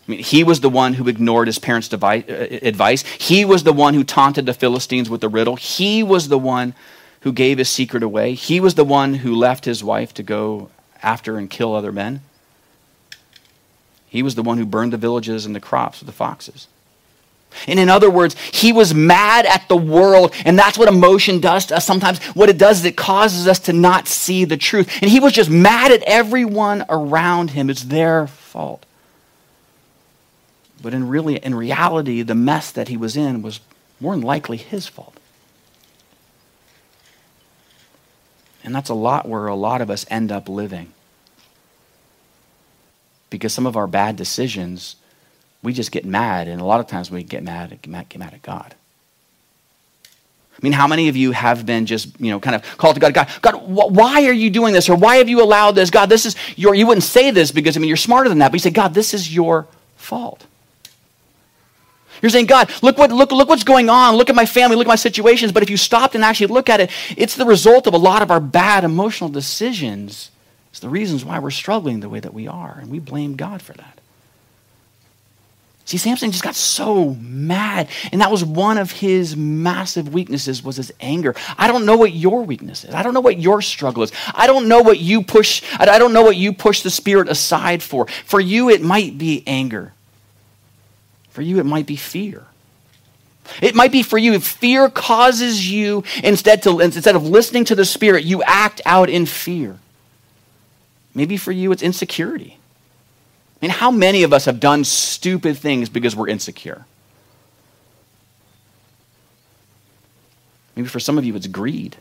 I 0.08 0.12
mean, 0.12 0.24
he 0.24 0.46
was 0.46 0.62
the 0.62 0.70
one 0.70 0.94
who 0.94 1.10
ignored 1.10 1.48
his 1.48 1.60
parents' 1.60 1.92
uh, 1.94 1.98
advice. 1.98 3.04
He 3.20 3.44
was 3.44 3.66
the 3.66 3.74
one 3.74 3.96
who 3.96 4.06
taunted 4.06 4.46
the 4.46 4.54
Philistines 4.54 5.10
with 5.10 5.20
the 5.20 5.28
riddle. 5.28 5.58
He 5.58 6.02
was 6.02 6.30
the 6.30 6.38
one 6.38 6.74
who 7.24 7.34
gave 7.34 7.58
his 7.58 7.68
secret 7.68 8.02
away. 8.02 8.34
He 8.36 8.62
was 8.62 8.76
the 8.76 8.86
one 8.86 9.16
who 9.16 9.36
left 9.36 9.66
his 9.66 9.84
wife 9.84 10.14
to 10.14 10.24
go 10.24 10.70
after 11.04 11.38
and 11.38 11.50
kill 11.50 11.76
other 11.76 11.92
men. 11.92 12.22
He 14.08 14.24
was 14.24 14.36
the 14.36 14.42
one 14.42 14.58
who 14.58 14.66
burned 14.66 14.94
the 14.94 14.98
villages 14.98 15.46
and 15.46 15.54
the 15.54 15.60
crops 15.60 16.00
with 16.00 16.08
the 16.08 16.14
foxes. 16.14 16.70
And 17.68 17.80
in 17.80 17.90
other 17.90 18.10
words, 18.10 18.36
he 18.52 18.72
was 18.74 18.94
mad 18.94 19.46
at 19.46 19.68
the 19.68 19.76
world, 19.78 20.34
and 20.46 20.58
that's 20.58 20.78
what 20.78 20.88
emotion 20.88 21.40
does 21.40 21.68
to 21.68 21.78
us. 21.78 21.86
Sometimes 21.86 22.24
what 22.28 22.50
it 22.50 22.58
does 22.58 22.80
is 22.80 22.86
it 22.86 22.98
causes 22.98 23.48
us 23.48 23.60
to 23.60 23.74
not 23.74 24.08
see 24.08 24.46
the 24.46 24.58
truth. 24.58 24.90
And 25.02 25.12
he 25.12 25.20
was 25.20 25.34
just 25.34 25.50
mad 25.50 25.92
at 25.92 26.04
everyone 26.04 26.86
around 26.90 27.52
him. 27.52 27.70
It's 27.70 27.84
their 27.84 28.28
fault. 28.28 28.86
But 30.82 30.94
in 30.94 31.08
really 31.08 31.38
in 31.38 31.54
reality, 31.54 32.22
the 32.24 32.36
mess 32.36 32.72
that 32.72 32.88
he 32.88 32.98
was 32.98 33.16
in 33.16 33.42
was 33.42 33.60
more 34.00 34.16
than 34.16 34.24
likely 34.24 34.58
his 34.58 34.88
fault. 34.88 35.16
And 38.64 38.74
that's 38.76 38.90
a 38.90 38.96
lot 38.96 39.28
where 39.28 39.48
a 39.48 39.56
lot 39.56 39.82
of 39.82 39.90
us 39.90 40.06
end 40.10 40.32
up 40.32 40.48
living. 40.48 40.94
Because 43.30 43.54
some 43.54 43.66
of 43.66 43.78
our 43.78 43.88
bad 43.88 44.16
decisions 44.16 44.96
we 45.64 45.74
just 45.74 45.92
get 45.92 46.06
mad, 46.06 46.48
and 46.48 46.60
a 46.62 46.66
lot 46.66 46.80
of 46.80 46.88
times 46.88 47.12
we 47.12 47.24
get 47.24 47.44
mad, 47.44 47.78
get 47.82 48.18
mad, 48.18 48.34
at 48.34 48.42
God. 48.42 48.74
I 50.54 50.60
mean, 50.62 50.74
how 50.74 50.88
many 50.88 51.08
of 51.08 51.16
you 51.16 51.32
have 51.32 51.66
been 51.66 51.86
just, 51.86 52.20
you 52.20 52.30
know, 52.30 52.40
kind 52.40 52.56
of 52.56 52.78
called 52.78 52.96
to 52.96 53.02
God, 53.02 53.14
God, 53.14 53.30
God, 53.42 53.54
wh- 53.54 53.92
why 53.92 54.26
are 54.26 54.34
you 54.34 54.50
doing 54.50 54.74
this? 54.74 54.90
Or 54.90 54.96
why 54.96 55.18
have 55.18 55.30
you 55.30 55.42
allowed 55.42 55.72
this? 55.72 55.90
God, 55.90 56.08
this 56.08 56.26
is 56.26 56.36
your, 56.56 56.76
you 56.76 56.86
wouldn't 56.86 57.04
say 57.04 57.32
this 57.32 57.52
because, 57.52 57.78
I 57.78 57.80
mean, 57.80 57.88
you're 57.88 57.98
smarter 57.98 58.30
than 58.30 58.40
that, 58.40 58.52
but 58.52 58.56
you 58.56 58.60
say, 58.60 58.70
God, 58.70 58.94
this 58.94 59.14
is 59.14 59.34
your 59.34 59.68
fault. 59.96 60.46
You're 62.22 62.30
saying, 62.30 62.46
God, 62.46 62.72
look, 62.84 62.98
what, 62.98 63.12
look, 63.12 63.32
look 63.32 63.50
what's 63.50 63.64
going 63.64 63.90
on. 63.90 64.16
Look 64.16 64.30
at 64.30 64.36
my 64.36 64.46
family. 64.46 64.76
Look 64.76 64.86
at 64.86 64.90
my 64.90 64.96
situations. 64.96 65.52
But 65.52 65.64
if 65.64 65.70
you 65.70 65.78
stopped 65.78 66.14
and 66.14 66.24
actually 66.24 66.48
look 66.48 66.70
at 66.70 66.80
it, 66.80 66.92
it's 67.18 67.36
the 67.36 67.46
result 67.46 67.88
of 67.88 67.94
a 67.94 67.98
lot 67.98 68.22
of 68.22 68.30
our 68.30 68.40
bad 68.40 68.84
emotional 68.84 69.30
decisions. 69.30 70.30
It's 70.70 70.80
the 70.80 70.90
reasons 70.90 71.26
why 71.26 71.40
we're 71.40 71.50
struggling 71.50 72.00
the 72.00 72.10
way 72.10 72.20
that 72.20 72.34
we 72.34 72.48
are. 72.48 72.78
And 72.80 72.92
we 72.92 73.00
blame 73.00 73.36
God 73.36 73.62
for 73.62 73.74
that. 73.74 74.01
See, 75.92 75.98
Samson 75.98 76.32
just 76.32 76.42
got 76.42 76.56
so 76.56 77.16
mad, 77.16 77.90
and 78.14 78.22
that 78.22 78.32
was 78.32 78.46
one 78.46 78.78
of 78.78 78.92
his 78.92 79.36
massive 79.36 80.14
weaknesses 80.14 80.64
was 80.64 80.78
his 80.78 80.94
anger. 81.02 81.36
I 81.58 81.68
don't 81.68 81.86
know 81.86 81.98
what 81.98 82.14
your 82.14 82.44
weakness 82.44 82.86
is. 82.86 82.94
I 82.94 83.04
don't 83.04 83.14
know 83.14 83.20
what 83.20 83.42
your 83.42 83.62
struggle 83.62 84.02
is. 84.02 84.14
I 84.34 84.48
don't 84.48 84.70
know 84.70 84.82
what 84.82 85.02
you 85.02 85.22
push. 85.22 85.62
I 85.78 86.00
don't 86.00 86.14
know 86.14 86.22
what 86.22 86.38
you 86.38 86.54
push 86.54 86.82
the 86.82 86.90
spirit 86.90 87.28
aside 87.28 87.84
for. 87.84 88.08
For 88.24 88.40
you, 88.40 88.70
it 88.70 88.82
might 88.82 89.18
be 89.18 89.44
anger. 89.46 89.92
For 91.32 91.42
you, 91.42 91.60
it 91.60 91.66
might 91.66 91.88
be 91.88 91.98
fear. 91.98 92.46
It 93.62 93.76
might 93.76 93.92
be 93.92 94.02
for 94.02 94.18
you 94.18 94.32
if 94.32 94.48
fear 94.48 94.90
causes 94.90 95.70
you 95.70 96.06
instead 96.24 96.64
to 96.64 96.80
instead 96.80 97.18
of 97.18 97.28
listening 97.28 97.66
to 97.66 97.76
the 97.76 97.84
spirit, 97.84 98.24
you 98.24 98.42
act 98.44 98.80
out 98.86 99.10
in 99.10 99.26
fear. 99.26 99.78
Maybe 101.14 101.36
for 101.36 101.52
you, 101.52 101.74
it's 101.74 101.84
insecurity. 101.84 102.60
I 103.62 103.66
mean, 103.66 103.72
how 103.72 103.92
many 103.92 104.24
of 104.24 104.34
us 104.34 104.46
have 104.46 104.60
done 104.60 104.84
stupid 104.84 105.58
things 105.58 105.88
because 105.88 106.16
we're 106.16 106.30
insecure? 106.30 106.86
Maybe 110.76 110.88
for 110.88 111.00
some 111.00 111.18
of 111.18 111.26
you, 111.26 111.36
it's 111.36 111.48
greed. 111.48 111.98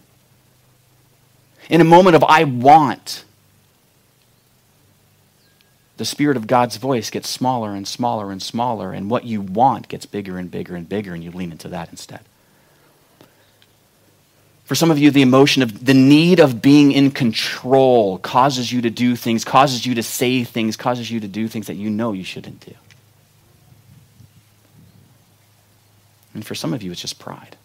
In 1.69 1.81
a 1.81 1.85
moment 1.85 2.17
of 2.17 2.25
I 2.25 2.45
want, 2.45 3.25
the 5.99 6.07
Spirit 6.07 6.39
of 6.39 6.47
God's 6.47 6.79
voice 6.79 7.11
gets 7.11 7.29
smaller 7.29 7.75
and 7.75 7.87
smaller 7.87 8.33
and 8.33 8.43
smaller, 8.43 8.95
and 8.95 9.11
what 9.11 9.25
you 9.25 9.43
want 9.43 9.89
gets 9.89 10.07
bigger 10.07 10.39
and 10.39 10.51
bigger 10.51 10.75
and 10.75 10.89
bigger, 10.89 11.13
and 11.13 11.23
you 11.23 11.31
lean 11.31 11.53
into 11.53 11.69
that 11.69 11.91
instead. 11.91 12.21
For 14.71 14.77
some 14.77 14.93
of 14.93 15.01
you, 15.01 15.11
the 15.11 15.23
emotion 15.23 15.65
of 15.65 15.85
the 15.85 15.95
need 15.95 16.39
of 16.39 16.63
being 16.63 16.93
in 16.93 17.11
control 17.11 18.19
causes 18.19 18.71
you 18.71 18.83
to 18.83 18.89
do 18.89 19.17
things, 19.17 19.45
causes 19.45 19.85
you 19.85 19.97
to 19.97 20.03
say 20.05 20.45
things, 20.45 20.77
causes 20.77 21.11
you 21.11 21.19
to 21.19 21.27
do 21.27 21.49
things 21.49 21.67
that 21.67 21.75
you 21.75 21.91
know 21.91 22.13
you 22.13 22.23
shouldn't 22.23 22.65
do. 22.65 22.75
And 26.35 26.47
for 26.47 26.55
some 26.55 26.73
of 26.73 26.85
you, 26.85 26.93
it's 26.93 27.01
just 27.01 27.19
pride. 27.19 27.57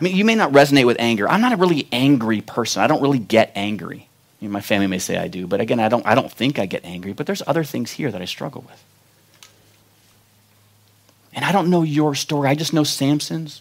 I 0.00 0.04
mean, 0.04 0.14
you 0.14 0.24
may 0.24 0.36
not 0.36 0.52
resonate 0.52 0.86
with 0.86 1.00
anger. 1.00 1.28
I'm 1.28 1.40
not 1.40 1.52
a 1.52 1.56
really 1.56 1.88
angry 1.90 2.40
person. 2.40 2.82
I 2.82 2.86
don't 2.86 3.02
really 3.02 3.18
get 3.18 3.50
angry. 3.56 4.08
My 4.40 4.60
family 4.60 4.86
may 4.86 5.00
say 5.00 5.18
I 5.18 5.26
do, 5.26 5.48
but 5.48 5.60
again, 5.60 5.80
I 5.80 5.88
don't, 5.88 6.06
I 6.06 6.14
don't 6.14 6.30
think 6.30 6.60
I 6.60 6.66
get 6.66 6.84
angry. 6.84 7.14
But 7.14 7.26
there's 7.26 7.42
other 7.48 7.64
things 7.64 7.90
here 7.90 8.12
that 8.12 8.22
I 8.22 8.26
struggle 8.26 8.64
with. 8.68 8.84
And 11.32 11.44
I 11.44 11.50
don't 11.50 11.68
know 11.68 11.82
your 11.82 12.14
story. 12.14 12.48
I 12.48 12.54
just 12.54 12.72
know 12.72 12.84
Samson's. 12.84 13.60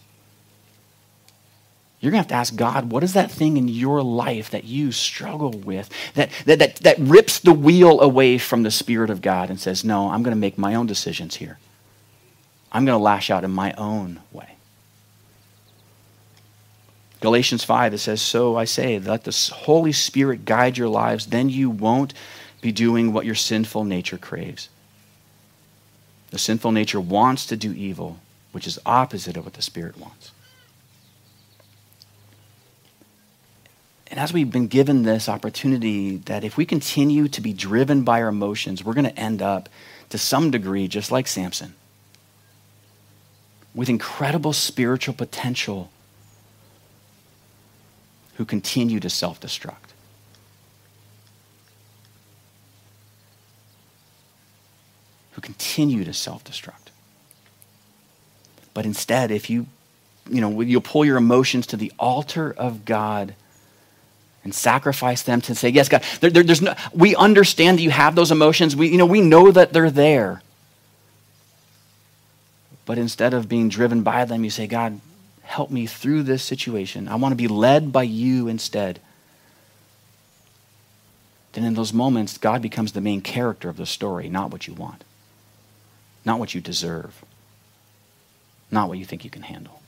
You're 2.06 2.12
going 2.12 2.24
to 2.24 2.36
have 2.36 2.46
to 2.46 2.52
ask 2.52 2.56
God, 2.56 2.92
what 2.92 3.04
is 3.04 3.14
that 3.14 3.32
thing 3.32 3.58
in 3.58 3.68
your 3.68 4.04
life 4.04 4.52
that 4.52 4.64
you 4.64 4.92
struggle 4.92 5.50
with 5.50 5.90
that, 6.14 6.30
that, 6.46 6.60
that, 6.60 6.76
that 6.76 7.00
rips 7.00 7.40
the 7.40 7.52
wheel 7.52 8.00
away 8.00 8.38
from 8.38 8.62
the 8.62 8.70
Spirit 8.70 9.10
of 9.10 9.24
God 9.24 9.50
and 9.50 9.60
says, 9.60 9.84
no, 9.84 10.12
I'm 10.12 10.22
going 10.22 10.36
to 10.36 10.40
make 10.40 10.56
my 10.56 10.76
own 10.76 10.86
decisions 10.86 11.38
here. 11.38 11.58
I'm 12.72 12.86
going 12.86 12.96
to 12.96 13.04
lash 13.04 13.32
out 13.32 13.44
in 13.44 13.50
my 13.50 13.74
own 13.74 14.20
way. 14.32 14.56
Galatians 17.22 17.64
5, 17.64 17.96
it 17.96 17.98
says, 17.98 18.22
So 18.22 18.56
I 18.56 18.66
say, 18.66 19.00
let 19.00 19.24
the 19.24 19.52
Holy 19.56 19.92
Spirit 19.92 20.46
guide 20.46 20.78
your 20.78 20.90
lives, 20.90 21.26
then 21.26 21.50
you 21.50 21.72
won't 21.72 22.14
be 22.62 22.72
doing 22.72 23.14
what 23.14 23.26
your 23.26 23.34
sinful 23.34 23.84
nature 23.84 24.20
craves. 24.20 24.70
The 26.30 26.38
sinful 26.38 26.72
nature 26.72 27.02
wants 27.02 27.48
to 27.48 27.58
do 27.58 27.74
evil, 27.74 28.20
which 28.52 28.68
is 28.68 28.78
opposite 28.86 29.38
of 29.38 29.46
what 29.46 29.56
the 29.56 29.64
Spirit 29.64 29.98
wants. 29.98 30.34
And 34.08 34.20
as 34.20 34.32
we've 34.32 34.52
been 34.52 34.68
given 34.68 35.04
this 35.04 35.28
opportunity, 35.28 36.18
that 36.18 36.44
if 36.44 36.58
we 36.58 36.66
continue 36.66 37.28
to 37.30 37.42
be 37.42 37.54
driven 37.54 38.04
by 38.04 38.22
our 38.22 38.28
emotions, 38.28 38.84
we're 38.84 38.94
going 38.94 39.06
to 39.10 39.20
end 39.20 39.42
up, 39.42 39.68
to 40.10 40.18
some 40.18 40.52
degree, 40.52 40.88
just 40.88 41.12
like 41.12 41.28
Samson, 41.28 41.74
with 43.74 43.90
incredible 43.90 44.54
spiritual 44.54 45.14
potential 45.14 45.90
who 48.36 48.46
continue 48.46 49.00
to 49.00 49.10
self 49.10 49.42
destruct. 49.42 49.94
Who 55.32 55.42
continue 55.42 56.06
to 56.06 56.14
self 56.14 56.44
destruct. 56.44 56.92
But 58.74 58.86
instead, 58.86 59.32
if 59.32 59.50
you, 59.50 59.68
you 60.30 60.42
know, 60.42 60.62
you'll 60.62 60.82
pull 60.82 61.06
your 61.06 61.18
emotions 61.18 61.66
to 61.68 61.78
the 61.78 61.92
altar 61.98 62.54
of 62.56 62.86
God 62.86 63.34
and 64.46 64.54
sacrifice 64.54 65.24
them 65.24 65.42
to 65.42 65.56
say, 65.56 65.70
yes, 65.70 65.90
God, 65.90 66.04
there, 66.22 66.30
there, 66.30 66.44
there's 66.44 66.62
no, 66.62 66.76
we 66.94 67.16
understand 67.16 67.80
that 67.80 67.82
you 67.82 67.90
have 67.90 68.16
those 68.16 68.32
emotions. 68.32 68.76
We, 68.76 68.90
you 68.90 68.98
know, 68.98 69.06
we 69.08 69.20
know 69.20 69.52
that 69.52 69.74
they're 69.74 69.92
there. 69.92 70.44
But 72.86 73.00
instead 73.00 73.34
of 73.34 73.50
being 73.50 73.70
driven 73.70 74.04
by 74.04 74.24
them, 74.24 74.44
you 74.44 74.52
say, 74.52 74.68
God, 74.68 75.02
help 75.42 75.72
me 75.72 75.88
through 75.88 76.24
this 76.24 76.44
situation. 76.44 77.08
I 77.08 77.16
want 77.16 77.32
to 77.32 77.36
be 77.36 77.48
led 77.48 77.92
by 77.92 78.04
you 78.04 78.48
instead. 78.48 79.00
Then 81.54 81.64
in 81.64 81.74
those 81.74 81.92
moments, 81.92 82.38
God 82.38 82.62
becomes 82.62 82.92
the 82.92 83.02
main 83.02 83.22
character 83.22 83.68
of 83.68 83.78
the 83.78 83.88
story, 83.88 84.30
not 84.30 84.52
what 84.52 84.68
you 84.68 84.76
want, 84.76 85.04
not 86.24 86.38
what 86.38 86.54
you 86.54 86.62
deserve, 86.62 87.26
not 88.70 88.90
what 88.90 89.00
you 89.00 89.06
think 89.06 89.24
you 89.24 89.32
can 89.32 89.42
handle. 89.42 89.82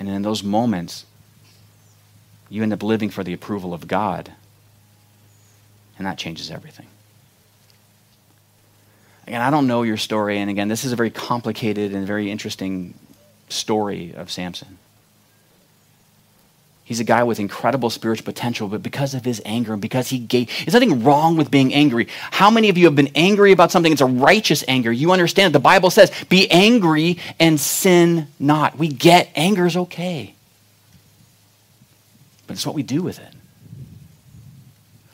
And 0.00 0.08
in 0.08 0.22
those 0.22 0.42
moments, 0.42 1.06
you 2.48 2.62
end 2.62 2.72
up 2.72 2.82
living 2.82 3.10
for 3.10 3.24
the 3.24 3.32
approval 3.32 3.74
of 3.74 3.88
God. 3.88 4.32
And 5.98 6.06
that 6.06 6.18
changes 6.18 6.50
everything. 6.50 6.86
Again, 9.26 9.40
I 9.40 9.50
don't 9.50 9.66
know 9.66 9.82
your 9.82 9.96
story, 9.96 10.38
and 10.38 10.48
again, 10.48 10.68
this 10.68 10.84
is 10.84 10.92
a 10.92 10.96
very 10.96 11.10
complicated 11.10 11.92
and 11.92 12.06
very 12.06 12.30
interesting 12.30 12.94
story 13.48 14.14
of 14.14 14.30
Samson. 14.30 14.78
He's 16.84 17.00
a 17.00 17.04
guy 17.04 17.24
with 17.24 17.40
incredible 17.40 17.90
spiritual 17.90 18.24
potential, 18.24 18.68
but 18.68 18.80
because 18.80 19.14
of 19.14 19.24
his 19.24 19.42
anger 19.44 19.72
and 19.72 19.82
because 19.82 20.08
he 20.08 20.20
gave, 20.20 20.48
there's 20.64 20.74
nothing 20.74 21.02
wrong 21.02 21.36
with 21.36 21.50
being 21.50 21.74
angry. 21.74 22.06
How 22.30 22.48
many 22.48 22.68
of 22.68 22.78
you 22.78 22.84
have 22.84 22.94
been 22.94 23.10
angry 23.16 23.50
about 23.50 23.72
something? 23.72 23.90
It's 23.90 24.00
a 24.00 24.06
righteous 24.06 24.62
anger. 24.68 24.92
You 24.92 25.10
understand 25.10 25.52
the 25.52 25.58
Bible 25.58 25.90
says, 25.90 26.12
be 26.28 26.48
angry 26.48 27.18
and 27.40 27.58
sin 27.58 28.28
not. 28.38 28.78
We 28.78 28.86
get 28.86 29.30
anger 29.34 29.66
is 29.66 29.76
okay 29.76 30.35
but 32.46 32.54
it's 32.54 32.66
what 32.66 32.74
we 32.74 32.82
do 32.82 33.02
with 33.02 33.18
it. 33.18 33.32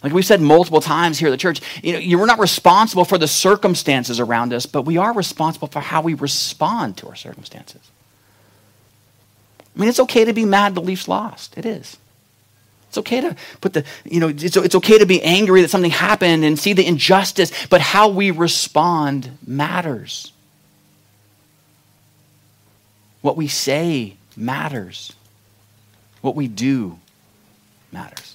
Like 0.02 0.12
we've 0.12 0.26
said 0.26 0.40
multiple 0.40 0.80
times 0.80 1.18
here 1.18 1.28
at 1.28 1.30
the 1.30 1.36
church, 1.36 1.60
you 1.82 1.92
know, 1.92 1.98
you're 1.98 2.26
not 2.26 2.40
responsible 2.40 3.04
for 3.04 3.18
the 3.18 3.28
circumstances 3.28 4.18
around 4.18 4.52
us, 4.52 4.66
but 4.66 4.82
we 4.82 4.96
are 4.96 5.12
responsible 5.12 5.68
for 5.68 5.80
how 5.80 6.02
we 6.02 6.14
respond 6.14 6.96
to 6.98 7.08
our 7.08 7.14
circumstances. 7.14 7.80
I 9.74 9.78
mean, 9.78 9.88
it's 9.88 10.00
okay 10.00 10.24
to 10.24 10.32
be 10.32 10.44
mad 10.44 10.74
the 10.74 10.82
Leafs 10.82 11.06
lost. 11.06 11.56
It 11.56 11.64
is. 11.64 11.96
It's 12.88 12.98
okay 12.98 13.20
to 13.22 13.36
put 13.60 13.72
the, 13.72 13.84
you 14.04 14.20
know, 14.20 14.28
it's, 14.28 14.56
it's 14.56 14.74
okay 14.74 14.98
to 14.98 15.06
be 15.06 15.22
angry 15.22 15.62
that 15.62 15.70
something 15.70 15.90
happened 15.90 16.44
and 16.44 16.58
see 16.58 16.72
the 16.72 16.86
injustice, 16.86 17.50
but 17.68 17.80
how 17.80 18.08
we 18.08 18.30
respond 18.32 19.30
matters. 19.46 20.32
What 23.22 23.36
we 23.36 23.46
say 23.46 24.16
matters. 24.36 25.12
What 26.20 26.34
we 26.34 26.48
do 26.48 26.98
matters. 27.92 28.31